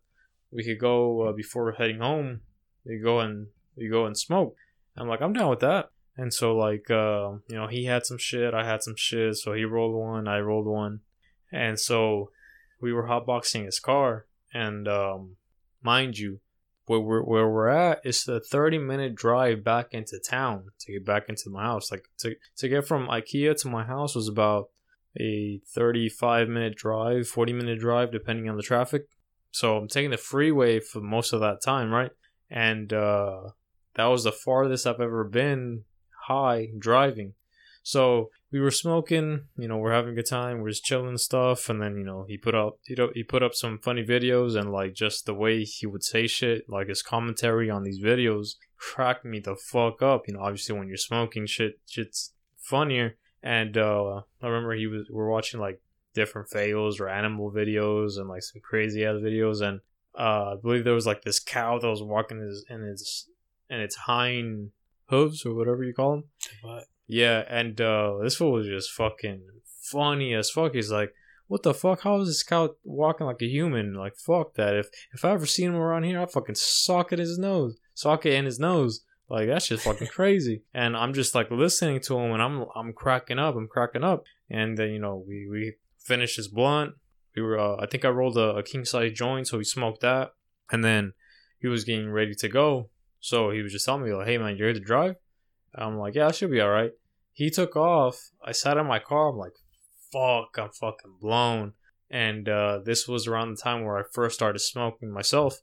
[0.54, 2.42] we could go uh, before heading home.
[2.86, 4.56] We go and we go and smoke.
[4.96, 5.90] I'm like, I'm down with that.
[6.16, 9.36] And so like, uh, you know, he had some shit, I had some shit.
[9.38, 11.00] So he rolled one, I rolled one,
[11.52, 12.30] and so
[12.80, 14.26] we were hotboxing his car.
[14.54, 15.38] And um,
[15.82, 16.40] mind you,
[16.86, 21.06] where we're where we're at is the 30 minute drive back into town to get
[21.06, 21.92] back into my house.
[21.92, 24.70] Like to to get from IKEA to my house was about
[25.20, 29.08] a 35 minute drive, 40 minute drive depending on the traffic.
[29.54, 32.12] So I'm taking the freeway for most of that time, right?
[32.50, 33.52] And uh,
[33.94, 35.84] that was the farthest I've ever been
[36.26, 37.36] high driving.
[37.84, 41.70] So we were smoking, you know, we're having a good time, we're just chilling stuff,
[41.70, 44.58] and then you know he put up, you know, he put up some funny videos
[44.60, 48.56] and like just the way he would say shit, like his commentary on these videos,
[48.78, 50.28] cracked me the fuck up.
[50.28, 53.18] You know, obviously when you're smoking, shit, shit's funnier.
[53.44, 55.82] And uh, I remember he was, we're watching like
[56.14, 59.82] different fails or animal videos and like some crazy ass videos and
[60.18, 63.30] uh, I believe there was like this cow that was walking in its in its
[63.70, 64.72] in its hind
[65.08, 66.24] hooves or whatever you call them.
[66.62, 66.86] What?
[67.08, 69.42] Yeah, and uh, this fool was just fucking
[69.82, 70.74] funny as fuck.
[70.74, 71.14] He's like,
[71.48, 72.02] "What the fuck?
[72.02, 73.94] How is this cow walking like a human?
[73.94, 74.76] Like, fuck that.
[74.76, 77.78] If if I ever seen him around here, I'd fucking sock it in his nose,
[77.94, 79.04] sock it in his nose.
[79.30, 82.94] Like that's just fucking crazy." And I'm just like listening to him, and I'm I'm
[82.94, 83.56] cracking up.
[83.56, 85.74] I'm cracking up, and then you know we we
[86.04, 86.94] finished his blunt.
[87.36, 90.02] We were, uh, I think I rolled a, a king size joint, so he smoked
[90.02, 90.34] that,
[90.72, 91.14] and then
[91.60, 92.90] he was getting ready to go.
[93.20, 95.16] So he was just telling me like, "Hey man, you ready to drive?"
[95.74, 96.92] I'm like, "Yeah, I should be all right."
[97.32, 98.30] He took off.
[98.44, 99.30] I sat in my car.
[99.30, 99.56] I'm like,
[100.12, 101.74] "Fuck, I'm fucking blown."
[102.12, 105.62] And uh, this was around the time where I first started smoking myself,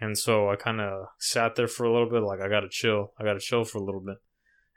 [0.00, 2.22] and so I kind of sat there for a little bit.
[2.22, 3.12] Like, I gotta chill.
[3.18, 4.16] I gotta chill for a little bit.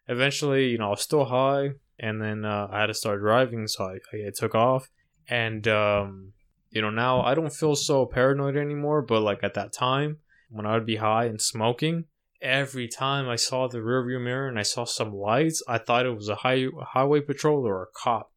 [0.09, 3.67] Eventually, you know, I was still high, and then uh, I had to start driving,
[3.67, 4.89] so I, I took off
[5.27, 6.33] and um,
[6.69, 9.01] you know now I don't feel so paranoid anymore.
[9.01, 10.17] But like at that time
[10.49, 12.05] when I would be high and smoking,
[12.41, 16.15] every time I saw the rearview mirror and I saw some lights, I thought it
[16.15, 18.31] was a high, highway patrol or a cop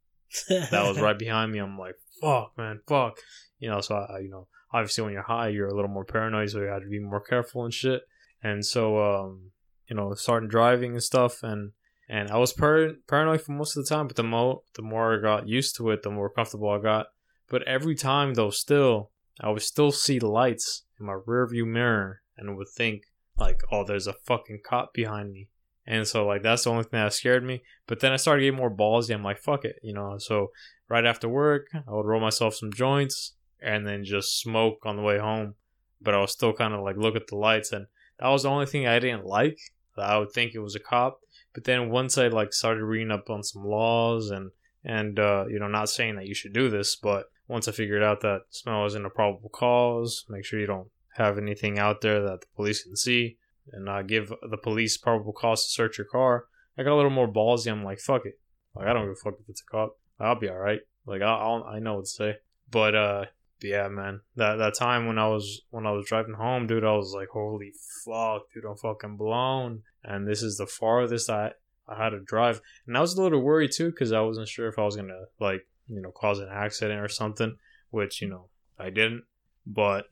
[0.49, 1.59] that was right behind me.
[1.59, 3.19] I'm like, fuck, man, fuck.
[3.59, 6.51] You know, so I, you know, obviously when you're high, you're a little more paranoid,
[6.51, 8.03] so you have to be more careful and shit.
[8.43, 9.51] And so, um,
[9.89, 11.73] you know, starting driving and stuff, and
[12.09, 15.19] and I was par- paranoid for most of the time, but the more the more
[15.19, 17.07] I got used to it, the more comfortable I got.
[17.49, 22.57] But every time though, still I would still see lights in my rearview mirror and
[22.57, 23.05] would think
[23.37, 25.49] like, "Oh, there's a fucking cop behind me."
[25.87, 27.63] And so like that's the only thing that scared me.
[27.87, 29.13] But then I started getting more ballsy.
[29.13, 30.19] I'm like, "Fuck it," you know.
[30.19, 30.53] So
[30.89, 35.03] right after work, I would roll myself some joints and then just smoke on the
[35.03, 35.55] way home.
[36.01, 37.87] But I was still kind of like look at the lights, and
[38.21, 39.59] that was the only thing I didn't like.
[39.99, 41.21] I would think it was a cop
[41.57, 44.51] but then once I like started reading up on some laws and
[44.85, 48.03] and uh, you know, not saying that you should do this, but once I figured
[48.03, 52.21] out that smell isn't a probable cause, make sure you don't have anything out there
[52.21, 53.39] that the police can see,
[53.73, 56.45] and uh, give the police probable cause to search your car.
[56.77, 57.73] I got a little more ballsy.
[57.73, 58.39] I'm like, fuck it.
[58.75, 59.97] Like I don't give a fuck if it's a cop.
[60.21, 60.81] I'll be all right.
[61.07, 62.37] Like I'll, I'll I know what to say.
[62.71, 63.25] But uh,
[63.63, 66.93] yeah, man, that that time when I was when I was driving home, dude, I
[66.93, 67.73] was like, holy
[68.05, 69.85] fuck, dude, I'm fucking blown.
[70.07, 71.53] And this is the farthest I
[71.89, 74.69] I had to drive, and I was a little worried too because I wasn't sure
[74.69, 77.57] if I was gonna like you know cause an accident or something,
[77.91, 79.25] which you know I didn't.
[79.67, 80.07] But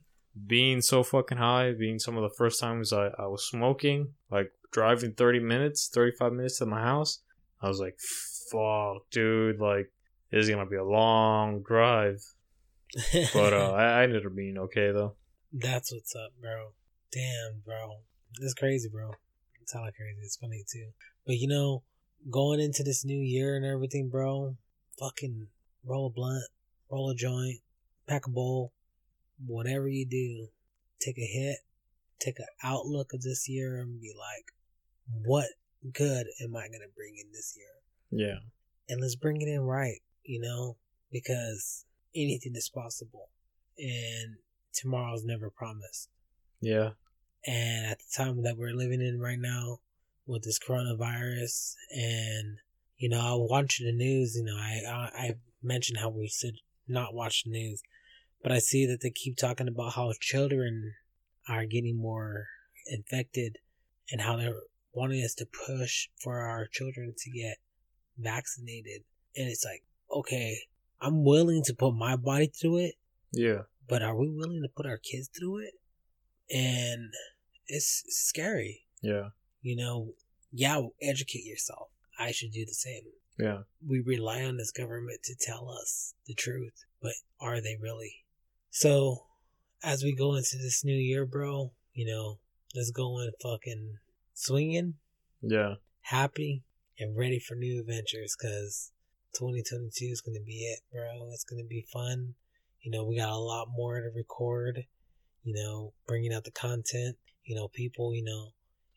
[0.47, 4.51] being so fucking high, being some of the first times I, I was smoking, like
[4.71, 7.19] driving 30 minutes, 35 minutes to my house,
[7.61, 7.97] I was like,
[8.51, 9.93] fuck, dude, like,
[10.31, 12.21] this is gonna be a long drive
[13.33, 15.15] but uh, I, I ended up being okay though.
[15.51, 16.73] That's what's up, bro.
[17.11, 17.99] Damn, bro.
[18.41, 19.11] It's crazy, bro.
[19.65, 20.19] It's hella crazy.
[20.21, 20.91] It's funny too.
[21.25, 21.81] But you know,
[22.29, 24.55] going into this new year and everything, bro,
[24.99, 25.47] fucking
[25.83, 26.43] roll a blunt,
[26.87, 27.61] roll a joint,
[28.07, 28.73] pack a bowl,
[29.43, 30.49] whatever you do,
[30.99, 31.57] take a hit,
[32.19, 34.53] take an outlook of this year and be like,
[35.25, 35.47] what
[35.91, 38.27] good am I gonna bring in this year?
[38.27, 38.37] Yeah.
[38.87, 40.77] And let's bring it in right, you know,
[41.11, 41.85] because
[42.15, 43.29] anything is possible
[43.79, 44.35] and
[44.73, 46.09] tomorrow's never promised.
[46.61, 46.91] Yeah.
[47.45, 49.79] And at the time that we're living in right now
[50.25, 52.57] with this coronavirus and
[52.97, 56.55] you know, I watch the news, you know, I, I, I mentioned how we should
[56.87, 57.81] not watch the news,
[58.41, 60.93] but I see that they keep talking about how children
[61.47, 62.47] are getting more
[62.87, 63.57] infected
[64.11, 64.61] and how they're
[64.93, 67.57] wanting us to push for our children to get
[68.17, 69.01] vaccinated.
[69.35, 70.57] And it's like, okay,
[71.01, 72.95] I'm willing to put my body through it.
[73.33, 73.63] Yeah.
[73.87, 75.73] But are we willing to put our kids through it?
[76.49, 77.13] And
[77.67, 78.83] it's scary.
[79.01, 79.29] Yeah.
[79.61, 80.13] You know,
[80.51, 81.89] yeah, educate yourself.
[82.19, 83.03] I should do the same.
[83.37, 83.59] Yeah.
[83.85, 88.23] We rely on this government to tell us the truth, but are they really?
[88.69, 89.25] So,
[89.83, 92.39] as we go into this new year, bro, you know,
[92.75, 93.97] let's go in fucking
[94.33, 94.95] swinging.
[95.41, 95.75] Yeah.
[96.01, 96.63] Happy
[96.99, 98.91] and ready for new adventures because
[99.37, 101.29] 2022 is going to be it, bro.
[101.33, 102.35] It's going to be fun.
[102.81, 104.85] You know, we got a lot more to record,
[105.43, 107.17] you know, bringing out the content.
[107.45, 108.49] You know, people, you know,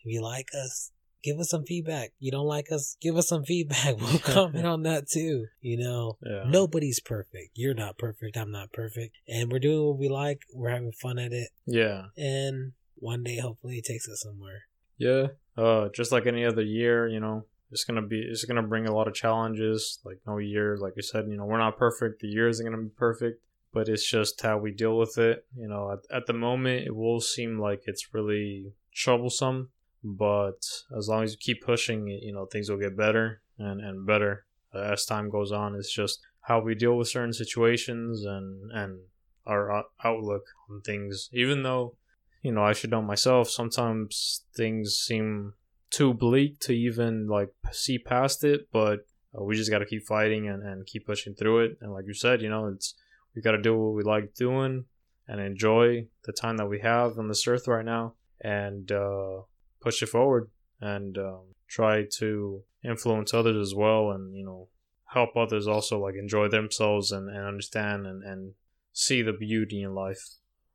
[0.05, 0.91] if you like us,
[1.23, 2.12] give us some feedback.
[2.19, 3.97] You don't like us, give us some feedback.
[4.01, 5.47] We'll comment on that too.
[5.61, 6.45] You know, Yeah.
[6.49, 7.51] nobody's perfect.
[7.55, 8.37] You're not perfect.
[8.37, 9.16] I'm not perfect.
[9.27, 10.41] And we're doing what we like.
[10.55, 11.51] We're having fun at it.
[11.66, 12.07] Yeah.
[12.16, 14.62] And one day, hopefully, it takes us somewhere.
[14.97, 15.29] Yeah.
[15.57, 18.95] Uh, just like any other year, you know, it's gonna be it's gonna bring a
[18.95, 19.99] lot of challenges.
[20.05, 22.20] Like no year, like you said, you know, we're not perfect.
[22.23, 23.43] The year isn't gonna be perfect,
[23.79, 25.47] but it's just how we deal with it.
[25.57, 29.71] You know, at, at the moment, it will seem like it's really troublesome,
[30.03, 30.59] but
[30.99, 34.47] as long as you keep pushing, you know, things will get better and and better
[34.75, 35.77] uh, as time goes on.
[35.77, 38.99] It's just how we deal with certain situations and and
[39.47, 41.31] our outlook on things.
[41.33, 41.95] Even though
[42.43, 43.49] you know, I should know myself.
[43.49, 45.55] Sometimes things seem
[45.91, 49.07] too bleak to even like see past it, but
[49.37, 51.79] uh, we just got to keep fighting and, and keep pushing through it.
[51.81, 52.95] And like you said, you know, it's
[53.39, 54.85] we got to do what we like doing
[55.28, 59.43] and enjoy the time that we have on this earth right now and uh,
[59.81, 60.51] push it forward
[60.81, 64.69] and um, try to influence others as well and you know
[65.12, 68.55] help others also like enjoy themselves and, and understand and, and
[68.93, 70.23] see the beauty in life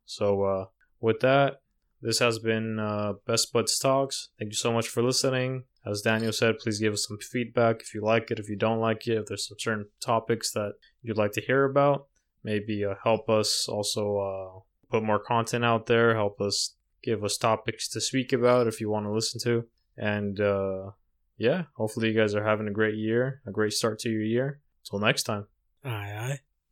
[0.06, 0.66] so uh
[1.04, 1.60] with that,
[2.02, 4.30] this has been uh, Best Buds Talks.
[4.40, 5.66] Thank you so much for listening.
[5.86, 8.80] As Daniel said, please give us some feedback if you like it, if you don't
[8.80, 12.08] like it, if there's some certain topics that you'd like to hear about.
[12.44, 14.60] Maybe uh, help us also uh,
[14.92, 18.90] put more content out there, help us give us topics to speak about if you
[18.90, 19.66] want to listen to.
[19.98, 20.92] And uh,
[21.38, 24.60] yeah, hopefully you guys are having a great year, a great start to your year.
[24.90, 25.48] Till next time.
[25.86, 26.40] All right.